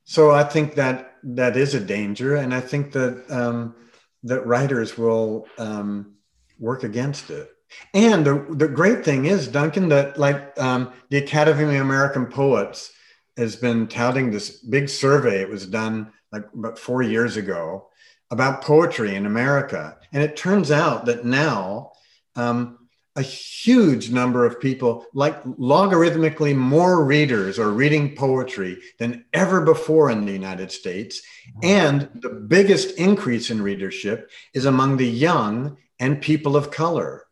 [0.05, 3.76] so I think that that is a danger, and I think that um,
[4.24, 6.15] that writers will um,
[6.57, 7.51] work against it.
[7.93, 12.91] And the, the great thing is, Duncan, that like um, the Academy of American Poets
[13.38, 15.41] has been touting this big survey.
[15.41, 17.89] It was done like about four years ago,
[18.32, 19.97] about poetry in America.
[20.11, 21.91] And it turns out that now
[22.36, 22.78] um,
[23.16, 30.10] a huge number of people, like logarithmically more readers, are reading poetry than ever before
[30.10, 31.22] in the United States.
[31.64, 37.26] And the biggest increase in readership is among the young and people of color.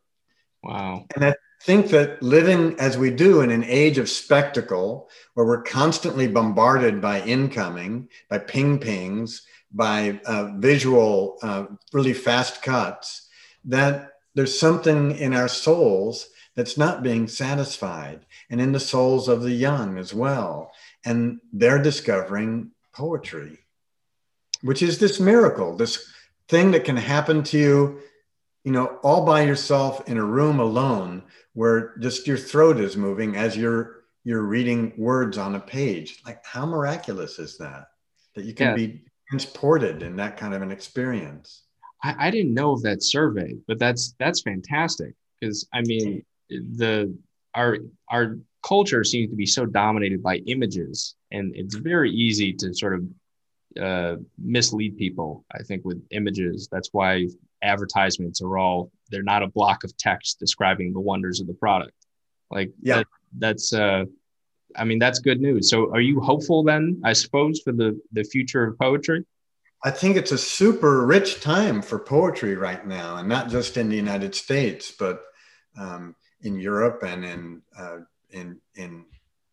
[0.63, 1.05] Wow.
[1.15, 5.63] And I think that living as we do in an age of spectacle, where we're
[5.63, 13.27] constantly bombarded by incoming, by ping pings, by uh, visual, uh, really fast cuts,
[13.65, 19.41] that there's something in our souls that's not being satisfied, and in the souls of
[19.41, 20.71] the young as well.
[21.03, 23.57] And they're discovering poetry,
[24.61, 26.07] which is this miracle, this
[26.49, 27.99] thing that can happen to you,
[28.63, 31.23] you know, all by yourself in a room alone,
[31.53, 36.21] where just your throat is moving as you're you're reading words on a page.
[36.27, 37.87] Like, how miraculous is that?
[38.35, 38.75] That you can yeah.
[38.75, 41.63] be transported in that kind of an experience.
[42.03, 47.15] I, I didn't know of that survey, but that's that's fantastic because I mean the
[47.53, 47.77] our
[48.09, 52.95] our culture seems to be so dominated by images, and it's very easy to sort
[52.95, 53.03] of
[53.81, 55.45] uh, mislead people.
[55.51, 57.27] I think with images, that's why
[57.63, 61.93] advertisements are all they're not a block of text describing the wonders of the product.
[62.51, 64.05] Like yeah, that, that's uh,
[64.75, 65.69] I mean, that's good news.
[65.69, 67.01] So, are you hopeful then?
[67.03, 69.25] I suppose for the the future of poetry.
[69.83, 73.89] I think it's a super rich time for poetry right now, and not just in
[73.89, 75.23] the United States, but
[75.77, 77.97] um, in Europe and in uh,
[78.31, 79.05] in in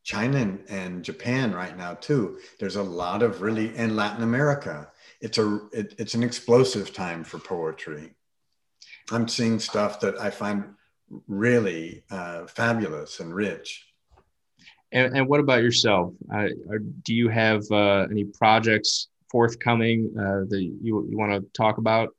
[0.03, 2.39] China and, and, Japan right now too.
[2.61, 4.91] There's a lot of really in Latin America.
[5.21, 8.15] It's a it, it's an explosive time for poetry.
[9.11, 10.75] I'm seeing stuff that I find
[11.29, 13.87] really uh, fabulous and rich.
[14.93, 16.15] And, and what about yourself?
[17.03, 22.11] Do you have uh, any projects forthcoming uh, that you, you want to talk about?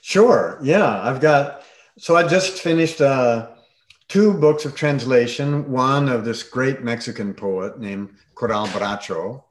[0.00, 0.58] Sure.
[0.62, 1.62] Yeah, I've got.
[1.98, 3.50] So I just finished uh,
[4.08, 5.70] two books of translation.
[5.70, 9.44] One of this great Mexican poet named Coral Bracho,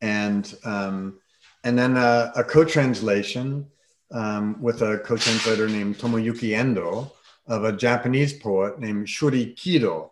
[0.00, 1.20] and um,
[1.62, 3.66] and then a, a co-translation
[4.10, 7.12] um, with a co-translator named Tomoyuki Endo
[7.46, 10.10] of a Japanese poet named Shuri Kido.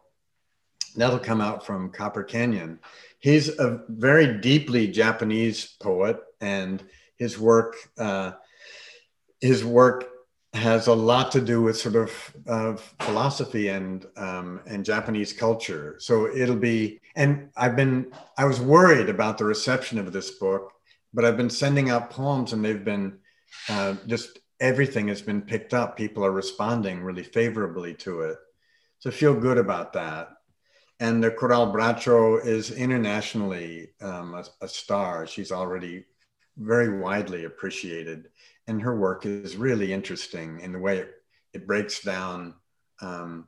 [0.95, 2.79] That'll come out from Copper Canyon.
[3.19, 6.83] He's a very deeply Japanese poet, and
[7.17, 8.33] his work uh,
[9.41, 10.09] his work
[10.55, 12.13] has a lot to do with sort of
[12.47, 15.97] of philosophy and um, and Japanese culture.
[15.99, 20.73] So it'll be, and I've been I was worried about the reception of this book,
[21.13, 23.19] but I've been sending out poems, and they've been
[23.69, 25.97] uh, just everything has been picked up.
[25.97, 28.39] People are responding really favorably to it,
[29.01, 30.38] so feel good about that
[31.01, 35.27] and the Coral Bracho is internationally um, a, a, star.
[35.27, 36.05] She's already
[36.57, 38.29] very widely appreciated,
[38.67, 41.11] and her work is really interesting in the way it,
[41.53, 42.55] it breaks down
[43.01, 43.47] um,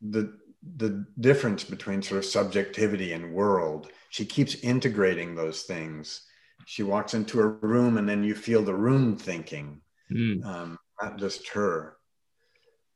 [0.00, 0.38] the
[0.76, 3.88] the difference between sort of subjectivity and world.
[4.10, 6.22] She keeps integrating those things.
[6.66, 9.80] She walks into a room, and then you feel the room thinking,
[10.12, 10.44] mm.
[10.44, 11.96] um, not just her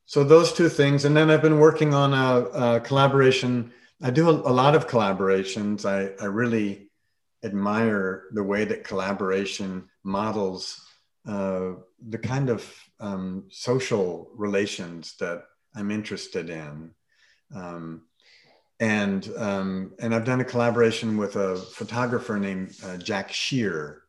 [0.06, 3.72] so those two things and then i've been working on a, a collaboration.
[4.02, 5.86] I do a, a, lot of collaborations.
[5.86, 6.90] I, I really
[7.42, 10.82] admire the way that collaboration models
[11.26, 11.72] uh,
[12.08, 12.62] the kind of
[13.00, 15.44] um, social relations that
[15.74, 16.92] i'm interested in.
[17.54, 18.02] Um,
[18.78, 24.02] and um, and i've done a collaboration with a photographer named uh, jack shear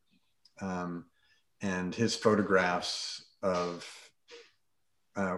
[0.61, 1.05] um,
[1.61, 3.87] and his photographs of
[5.15, 5.37] uh,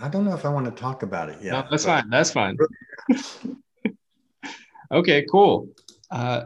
[0.00, 1.52] I don't know if I want to talk about it yet.
[1.52, 2.02] No, that's but.
[2.02, 2.10] fine.
[2.10, 2.56] That's fine.
[4.92, 5.68] okay, cool.
[6.10, 6.44] Uh,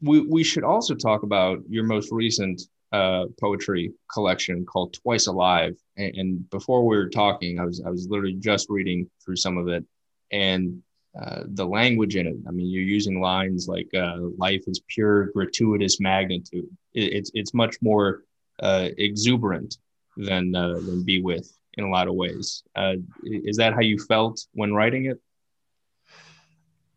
[0.00, 2.62] we, we should also talk about your most recent
[2.92, 5.76] uh, poetry collection called Twice Alive.
[5.96, 9.58] And, and, before we were talking, I was I was literally just reading through some
[9.58, 9.84] of it,
[10.30, 10.80] and
[11.20, 12.36] uh, the language in it.
[12.46, 17.54] I mean, you're using lines like uh, "life is pure, gratuitous magnitude." It, it's it's
[17.54, 18.22] much more
[18.60, 19.78] uh, exuberant
[20.16, 22.62] than uh, than "be with." In a lot of ways.
[22.74, 22.94] Uh,
[23.24, 25.20] is that how you felt when writing it?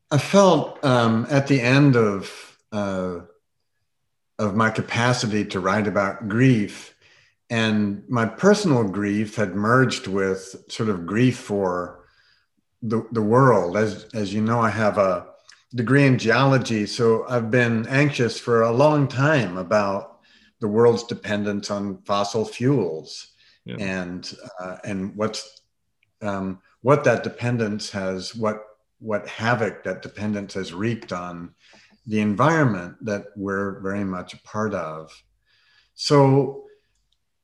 [0.09, 3.19] I felt um, at the end of uh,
[4.39, 6.95] of my capacity to write about grief,
[7.49, 12.05] and my personal grief had merged with sort of grief for
[12.81, 13.75] the, the world.
[13.75, 15.27] As as you know, I have a
[15.75, 20.19] degree in geology, so I've been anxious for a long time about
[20.59, 23.33] the world's dependence on fossil fuels
[23.67, 23.75] yeah.
[23.79, 25.61] and uh, and what's
[26.21, 28.63] um, what that dependence has what
[28.99, 31.53] what havoc that dependence has wreaked on
[32.05, 35.11] the environment that we're very much a part of.
[35.95, 36.63] So,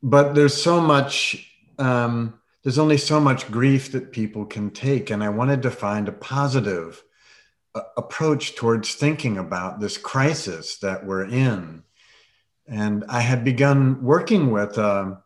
[0.01, 1.49] but there's so much.
[1.78, 6.07] Um, there's only so much grief that people can take, and I wanted to find
[6.07, 7.03] a positive
[7.76, 11.84] uh, approach towards thinking about this crisis that we're in.
[12.65, 14.78] And I had begun working with.
[14.78, 15.22] Um,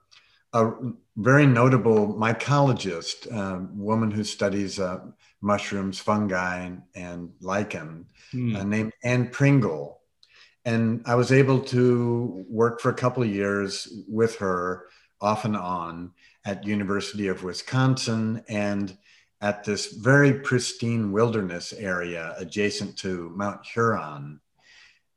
[0.53, 0.71] a
[1.17, 4.99] very notable mycologist, a woman who studies uh,
[5.41, 8.55] mushrooms, fungi, and, and lichen, mm.
[8.55, 9.99] uh, named Anne Pringle.
[10.65, 14.87] And I was able to work for a couple of years with her
[15.21, 16.11] off and on
[16.45, 18.97] at University of Wisconsin and
[19.41, 24.39] at this very pristine wilderness area adjacent to Mount Huron.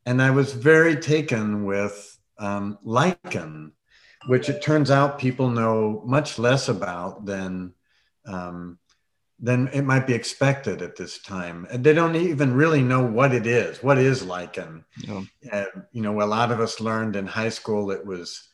[0.06, 3.72] And I was very taken with um, lichen
[4.26, 7.72] which it turns out people know much less about than
[8.26, 8.78] um,
[9.42, 11.66] than it might be expected at this time.
[11.70, 13.82] And they don't even really know what it is.
[13.82, 14.84] What is lichen?
[14.98, 15.22] Yeah.
[15.50, 18.48] Uh, you know, a lot of us learned in high school it was,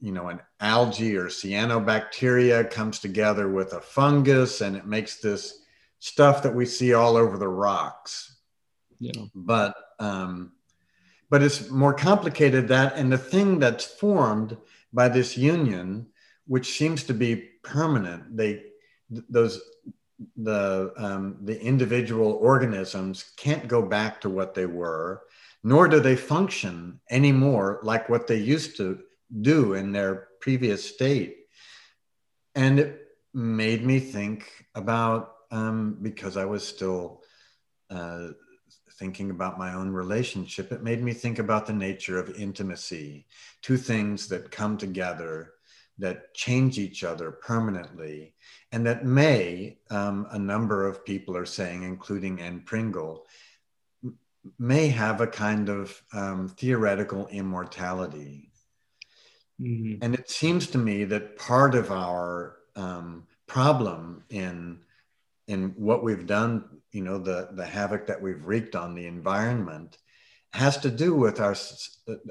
[0.00, 5.60] you know, an algae or cyanobacteria comes together with a fungus and it makes this
[5.98, 8.38] stuff that we see all over the rocks.
[8.98, 9.12] Yeah.
[9.34, 10.52] But um,
[11.28, 14.56] but it's more complicated that and the thing that's formed
[14.92, 16.06] by this union,
[16.46, 18.36] which seems to be permanent.
[18.36, 18.64] They
[19.28, 19.60] those
[20.36, 25.22] the um, the individual organisms can't go back to what they were,
[25.64, 29.00] nor do they function anymore like what they used to
[29.40, 31.36] do in their previous state.
[32.54, 37.22] And it made me think about um, because I was still
[37.90, 38.28] uh,
[39.00, 40.70] thinking about my own relationship.
[40.70, 43.26] It made me think about the nature of intimacy,
[43.62, 45.54] two things that come together
[45.98, 48.34] that change each other permanently,
[48.72, 53.26] and that may, um, a number of people are saying, including Anne Pringle,
[54.58, 58.50] may have a kind of um, theoretical immortality.
[59.60, 60.02] Mm-hmm.
[60.02, 64.80] And it seems to me that part of our um, problem in
[65.48, 69.98] in what we've done, you know, the the havoc that we've wreaked on the environment,
[70.52, 71.54] has to do with our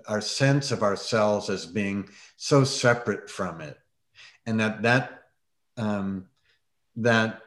[0.08, 3.78] our sense of ourselves as being so separate from it,
[4.46, 5.24] and that that
[5.78, 6.26] um,
[6.98, 7.42] that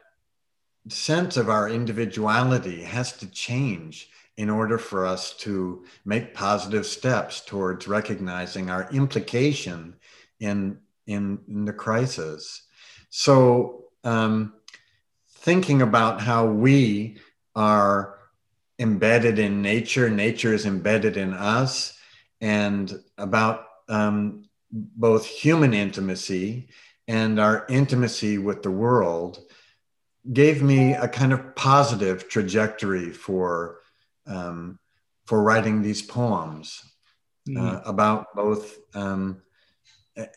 [0.89, 7.41] sense of our individuality has to change in order for us to make positive steps
[7.41, 9.95] towards recognizing our implication
[10.39, 12.63] in in, in the crisis.
[13.09, 14.53] So um,
[15.43, 17.17] thinking about how we
[17.55, 18.17] are
[18.79, 21.97] embedded in nature, nature is embedded in us,
[22.41, 26.69] and about um, both human intimacy
[27.07, 29.39] and our intimacy with the world
[30.31, 33.79] gave me a kind of positive trajectory for
[34.25, 34.79] um,
[35.25, 36.81] for writing these poems
[37.47, 37.57] mm.
[37.57, 39.41] uh, about both um,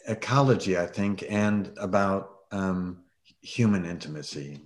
[0.08, 3.04] ecology, I think, and about um,
[3.40, 4.65] human intimacy.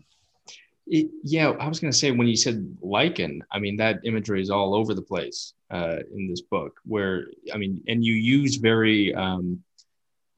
[0.92, 4.42] It, yeah, I was going to say when you said lichen, I mean that imagery
[4.42, 6.80] is all over the place uh, in this book.
[6.84, 9.62] Where I mean, and you use very um,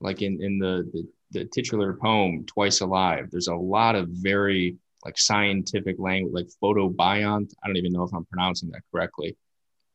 [0.00, 4.76] like in in the, the the titular poem "Twice Alive." There's a lot of very
[5.04, 7.52] like scientific language, like photobiont.
[7.62, 9.36] I don't even know if I'm pronouncing that correctly.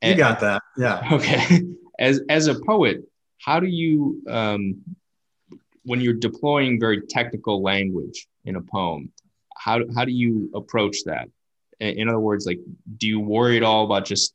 [0.01, 1.07] And, you got that, yeah.
[1.11, 1.61] Okay.
[1.99, 3.01] As as a poet,
[3.39, 4.81] how do you um,
[5.83, 9.11] when you're deploying very technical language in a poem?
[9.57, 11.29] How how do you approach that?
[11.79, 12.59] In other words, like,
[12.97, 14.33] do you worry at all about just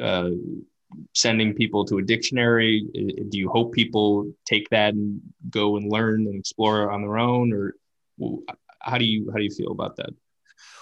[0.00, 0.30] uh,
[1.14, 2.84] sending people to a dictionary?
[2.92, 7.52] Do you hope people take that and go and learn and explore on their own,
[7.52, 7.74] or
[8.80, 10.10] how do you how do you feel about that?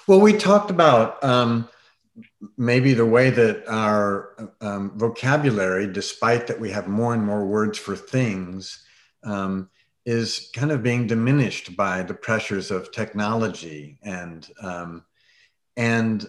[0.06, 1.68] Well, we talked about um,
[2.56, 7.78] maybe the way that our um, vocabulary, despite that we have more and more words
[7.78, 8.84] for things,
[9.24, 9.70] um,
[10.06, 15.04] is kind of being diminished by the pressures of technology and um,
[15.76, 16.26] and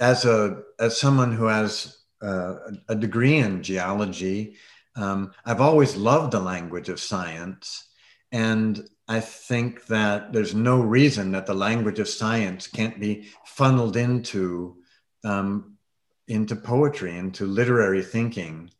[0.00, 2.54] as a as someone who has uh,
[2.88, 4.56] a degree in geology
[4.96, 7.88] um, i've always loved the language of science.
[8.32, 13.96] And i think that there's no reason that the language of science can't be funneled
[13.96, 14.76] into
[15.24, 15.76] um,
[16.28, 18.70] into poetry into literary thinking.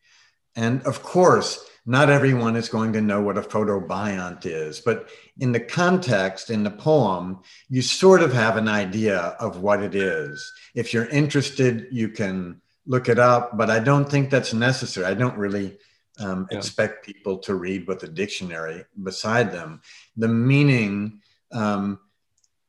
[0.55, 5.09] And of course not everyone is going to know what a photobiont is, but
[5.39, 9.95] in the context, in the poem, you sort of have an idea of what it
[9.95, 10.53] is.
[10.75, 15.07] If you're interested, you can look it up, but I don't think that's necessary.
[15.07, 15.79] I don't really
[16.21, 16.59] um, yeah.
[16.59, 19.81] expect people to read with a dictionary beside them.
[20.19, 21.23] The meaning
[21.53, 22.01] um,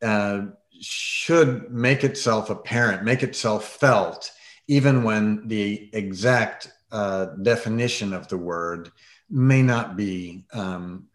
[0.01, 0.43] uh,
[0.79, 4.31] should make itself apparent, make itself felt,
[4.69, 8.91] even when the exact uh, definition of the word
[9.29, 11.07] may not be um,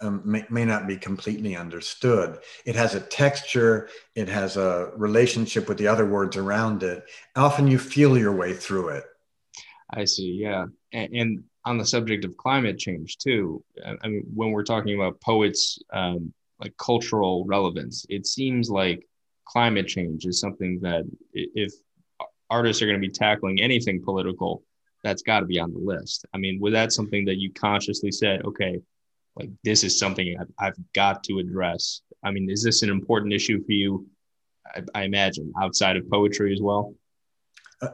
[0.00, 2.38] um, may, may not be completely understood.
[2.64, 7.04] It has a texture, it has a relationship with the other words around it.
[7.34, 9.04] Often you feel your way through it.
[9.90, 10.66] I see, yeah.
[10.92, 13.62] And, and on the subject of climate change, too,
[14.02, 19.06] I mean, when we're talking about poets, um, like cultural relevance, it seems like
[19.46, 21.72] climate change is something that if
[22.50, 24.62] artists are going to be tackling anything political,
[25.02, 26.26] that's got to be on the list.
[26.34, 28.80] I mean, was that something that you consciously said, okay,
[29.36, 32.02] like this is something I've, I've got to address?
[32.24, 34.06] I mean, is this an important issue for you?
[34.66, 36.94] I, I imagine outside of poetry as well.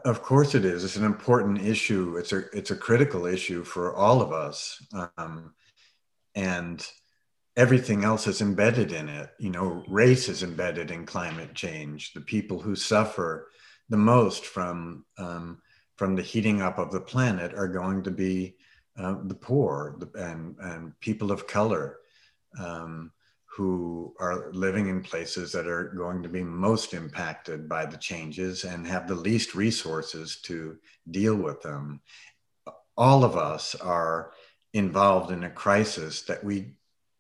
[0.05, 0.85] Of course, it is.
[0.85, 2.17] It's an important issue.
[2.17, 4.81] It's a it's a critical issue for all of us,
[5.19, 5.55] um,
[6.37, 6.87] and
[7.57, 9.31] everything else is embedded in it.
[9.41, 12.13] You know, race is embedded in climate change.
[12.13, 13.49] The people who suffer
[13.93, 15.61] the most from um,
[15.97, 18.57] from the heating up of the planet are going to be
[18.99, 21.99] uh, the poor and, and people of color
[22.59, 23.13] um,
[23.45, 28.65] who are living in places that are going to be most impacted by the changes
[28.65, 30.79] and have the least resources to
[31.11, 32.01] deal with them.
[32.97, 34.33] All of us are
[34.73, 36.77] involved in a crisis that we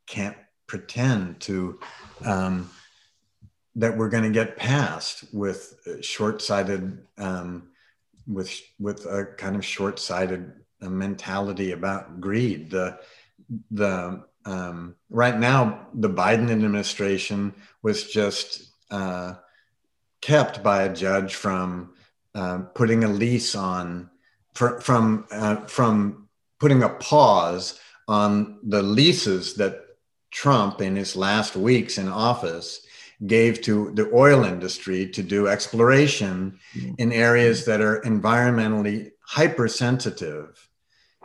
[0.06, 1.78] can't pretend to
[2.24, 2.70] um,
[3.76, 7.68] that we're going to get past with short-sighted um,
[8.26, 10.52] with with a kind of short-sighted
[10.82, 12.70] uh, mentality about greed.
[12.70, 12.98] The
[13.70, 19.34] the um, right now the Biden administration was just uh,
[20.20, 21.94] kept by a judge from
[22.34, 24.10] uh, putting a lease on
[24.54, 26.28] for, from uh, from
[26.60, 29.80] putting a pause on the leases that
[30.30, 32.86] Trump in his last weeks in office
[33.26, 36.94] gave to the oil industry to do exploration mm.
[36.98, 40.68] in areas that are environmentally hypersensitive.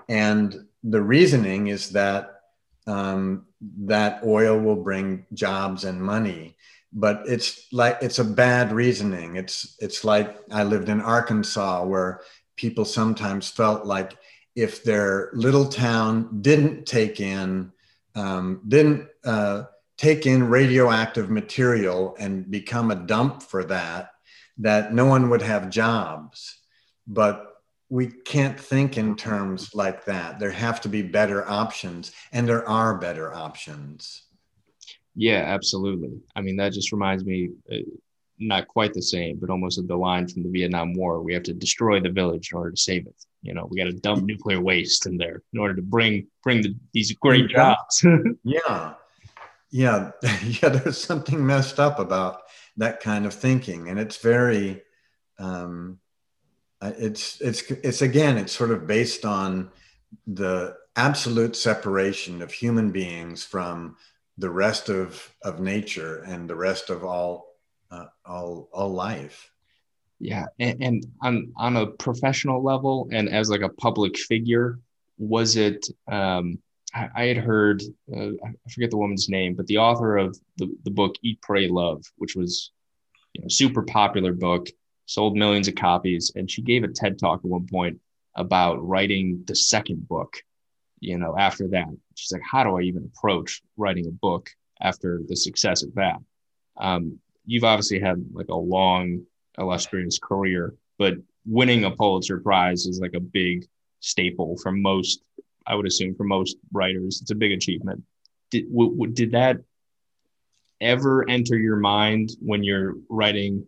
[0.08, 2.42] And the reasoning is that
[2.86, 3.46] um,
[3.86, 6.56] that oil will bring jobs and money.
[6.94, 9.36] But it's like it's a bad reasoning.
[9.36, 12.22] It's it's like I lived in Arkansas where
[12.56, 14.18] people sometimes felt like
[14.56, 17.72] if their little town didn't take in
[18.16, 19.64] um, didn't uh,
[19.98, 24.12] take in radioactive material and become a dump for that,
[24.60, 26.60] that no one would have jobs.
[27.08, 27.46] But
[27.90, 30.40] we can't think in terms like that.
[30.40, 34.24] There have to be better options, and there are better options.
[35.16, 36.20] Yeah, absolutely.
[36.36, 37.78] I mean, that just reminds me, uh,
[38.40, 41.22] not quite the same, but almost of the line from the Vietnam War.
[41.22, 43.16] We have to destroy the village in order to save it.
[43.42, 46.62] You know, we got to dump nuclear waste in there in order to bring bring
[46.62, 48.06] the, these great jobs.
[48.44, 48.94] yeah,
[49.70, 50.12] yeah,
[50.44, 50.70] yeah.
[50.70, 52.42] There's something messed up about
[52.78, 54.82] that kind of thinking, and it's very,
[55.40, 56.00] um,
[56.82, 59.72] it's it's it's again, it's sort of based on
[60.26, 63.98] the absolute separation of human beings from
[64.38, 67.56] the rest of of nature and the rest of all
[67.92, 69.52] uh, all all life.
[70.20, 74.80] Yeah, and, and on on a professional level, and as like a public figure,
[75.18, 75.88] was it?
[76.12, 76.60] Um,
[76.94, 77.84] I, had heard
[78.16, 81.68] uh, I forget the woman's name, but the author of the, the book Eat, Pray,
[81.68, 82.72] Love, which was
[83.34, 84.68] you know super popular book,
[85.06, 88.00] sold millions of copies, and she gave a TED talk at one point
[88.36, 90.38] about writing the second book.
[91.00, 94.50] You know, after that, she's like, "How do I even approach writing a book
[94.82, 96.18] after the success of that?"
[96.78, 99.24] Um, you've obviously had like a long
[99.58, 101.16] illustrious career, but
[101.46, 103.66] winning a Pulitzer Prize is like a big
[104.00, 105.22] staple for most,
[105.68, 107.20] I would assume, for most writers.
[107.22, 108.04] It's a big achievement.
[108.52, 109.58] Did, w- w- did that
[110.80, 113.66] ever enter your mind when you're writing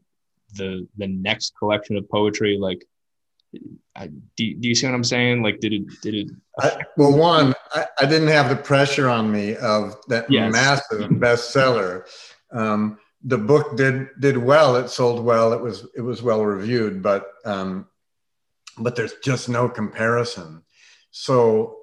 [0.55, 2.57] the the next collection of poetry?
[2.57, 2.85] Like,
[3.95, 5.43] I, do, do you see what I'm saying?
[5.43, 6.27] Like, did it did it?
[6.59, 10.51] I, well, one, I, I, didn't have the pressure on me of that yes.
[10.51, 12.05] massive bestseller.
[12.51, 14.77] Um, the book did did well.
[14.77, 15.51] It sold well.
[15.53, 17.87] It was it was well reviewed, but um,
[18.77, 20.63] but there's just no comparison.
[21.11, 21.78] So,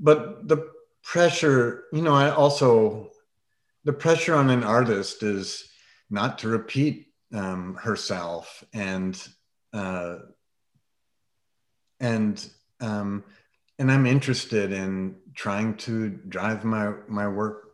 [0.00, 0.70] but the
[1.02, 3.10] pressure, you know, I also
[3.84, 5.70] the pressure on an artist is
[6.10, 9.16] not to repeat um, herself and
[9.72, 10.16] uh,
[12.00, 13.24] and um,
[13.78, 17.68] and I'm interested in trying to drive my my work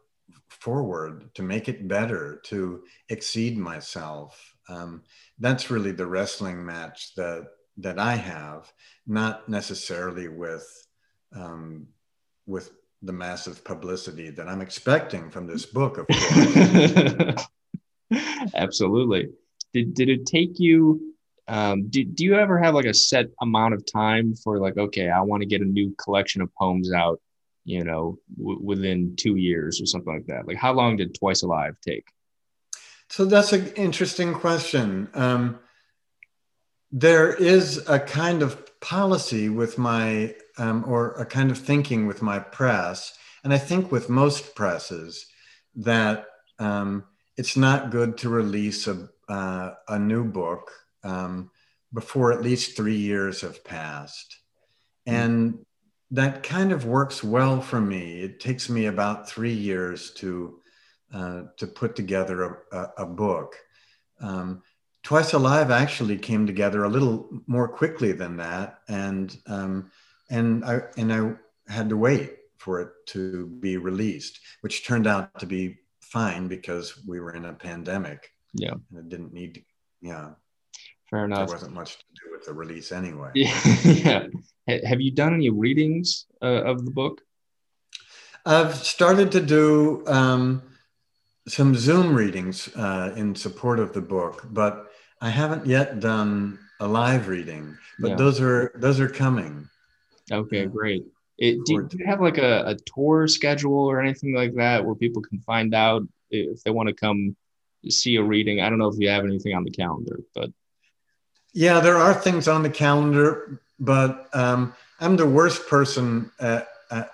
[0.49, 4.55] forward, to make it better, to exceed myself.
[4.69, 5.03] Um,
[5.39, 7.47] that's really the wrestling match that
[7.79, 8.73] that I have,
[9.07, 10.67] not necessarily with
[11.35, 11.89] um,
[12.47, 12.73] with
[13.03, 17.47] the massive publicity that I'm expecting from this book, of course.
[18.55, 19.31] Absolutely.
[19.73, 21.15] Did did it take you?
[21.49, 25.09] Um, do, do you ever have like a set amount of time for like okay
[25.09, 27.21] i want to get a new collection of poems out
[27.67, 30.47] you know, w- within two years or something like that?
[30.47, 32.07] Like, how long did Twice Alive take?
[33.11, 35.09] So that's an interesting question.
[35.13, 35.59] Um,
[36.91, 42.23] there is a kind of policy with my, um, or a kind of thinking with
[42.23, 45.27] my press, and I think with most presses,
[45.77, 46.27] that
[46.59, 47.05] um,
[47.37, 50.71] it's not good to release a, uh, a new book
[51.05, 51.51] um,
[51.93, 54.39] before at least three years have passed.
[55.07, 55.15] Hmm.
[55.15, 55.59] And
[56.13, 58.23] that kind of works well for me.
[58.23, 60.61] It takes me about three years to
[61.13, 62.43] uh, to put together
[62.73, 63.57] a, a, a book.
[64.21, 64.63] Um,
[65.07, 69.93] Twice Alive actually came together a little more quickly than that, and um,
[70.31, 75.39] and I and I had to wait for it to be released, which turned out
[75.41, 78.31] to be fine because we were in a pandemic.
[78.55, 79.61] Yeah, and it didn't need to.
[80.01, 80.31] Yeah,
[81.11, 81.49] fair enough.
[81.49, 83.31] There wasn't much to do with the release anyway.
[83.35, 84.27] yeah.
[84.69, 87.23] Have you done any readings uh, of the book?
[88.45, 90.63] I've started to do um,
[91.49, 96.87] some Zoom readings uh, in support of the book, but I haven't yet done a
[96.87, 97.77] live reading.
[97.99, 98.17] But yeah.
[98.17, 99.69] those are those are coming.
[100.31, 101.05] Okay, great.
[101.39, 104.95] It, do, do, you have like a, a tour schedule or anything like that where
[104.95, 107.37] people can find out if they want to come
[107.89, 108.61] see a reading.
[108.61, 110.51] I don't know if you have anything on the calendar, but
[111.53, 116.31] yeah, there are things on the calendar, but um, I'm the worst person.
[116.41, 117.11] At, at,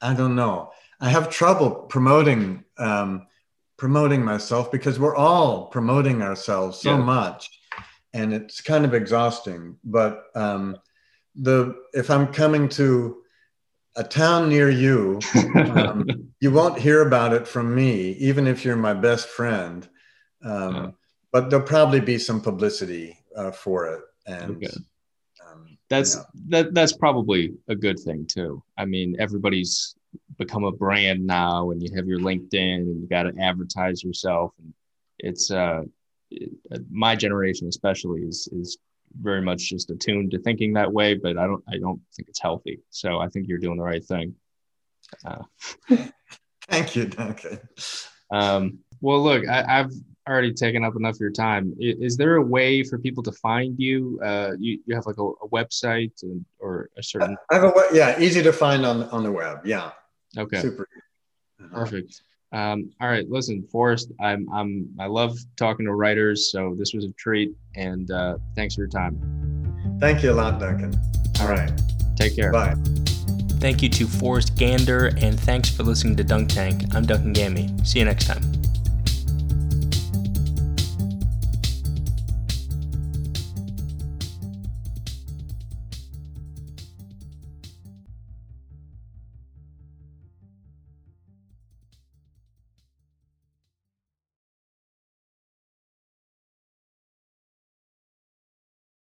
[0.00, 0.72] I don't know.
[1.00, 3.26] I have trouble promoting um,
[3.76, 7.02] promoting myself because we're all promoting ourselves so yeah.
[7.02, 7.50] much,
[8.12, 9.76] and it's kind of exhausting.
[9.84, 10.76] But um,
[11.34, 13.22] the if I'm coming to
[13.96, 15.20] a town near you,
[15.54, 16.06] um,
[16.40, 19.88] you won't hear about it from me, even if you're my best friend.
[20.44, 20.90] Um, yeah.
[21.32, 24.72] But there'll probably be some publicity uh, for it, and okay.
[25.48, 26.26] um, that's you know.
[26.48, 26.74] that.
[26.74, 28.62] That's probably a good thing too.
[28.76, 29.94] I mean, everybody's
[30.38, 34.52] become a brand now, and you have your LinkedIn, and you got to advertise yourself,
[34.58, 34.74] and
[35.20, 35.82] it's uh,
[36.30, 38.78] it, uh, my generation especially is is
[39.20, 42.40] very much just attuned to thinking that way, but I don't I don't think it's
[42.40, 42.80] healthy.
[42.90, 44.34] So I think you're doing the right thing.
[45.24, 45.42] Uh,
[46.68, 47.58] Thank you, Duncan.
[48.30, 49.90] Um, well, look, I, have
[50.28, 51.74] already taken up enough of your time.
[51.80, 54.20] Is, is, there a way for people to find you?
[54.22, 56.12] Uh, you, you have like a, a website
[56.60, 57.36] or a certain.
[57.50, 59.66] I have a yeah, easy to find on on the web.
[59.66, 59.90] Yeah.
[60.38, 60.60] Okay.
[60.60, 60.88] Super.
[61.72, 62.22] Perfect.
[62.52, 67.04] Um, all right, listen, Forrest, I'm I'm I love talking to writers, so this was
[67.04, 69.18] a treat, and uh, thanks for your time.
[70.00, 70.92] Thank you a lot, Duncan.
[71.40, 71.70] All right,
[72.16, 72.52] take care.
[72.52, 72.74] Bye.
[73.60, 76.94] Thank you to Forrest Gander, and thanks for listening to Dunk Tank.
[76.94, 77.70] I'm Duncan Gammy.
[77.84, 78.59] See you next time.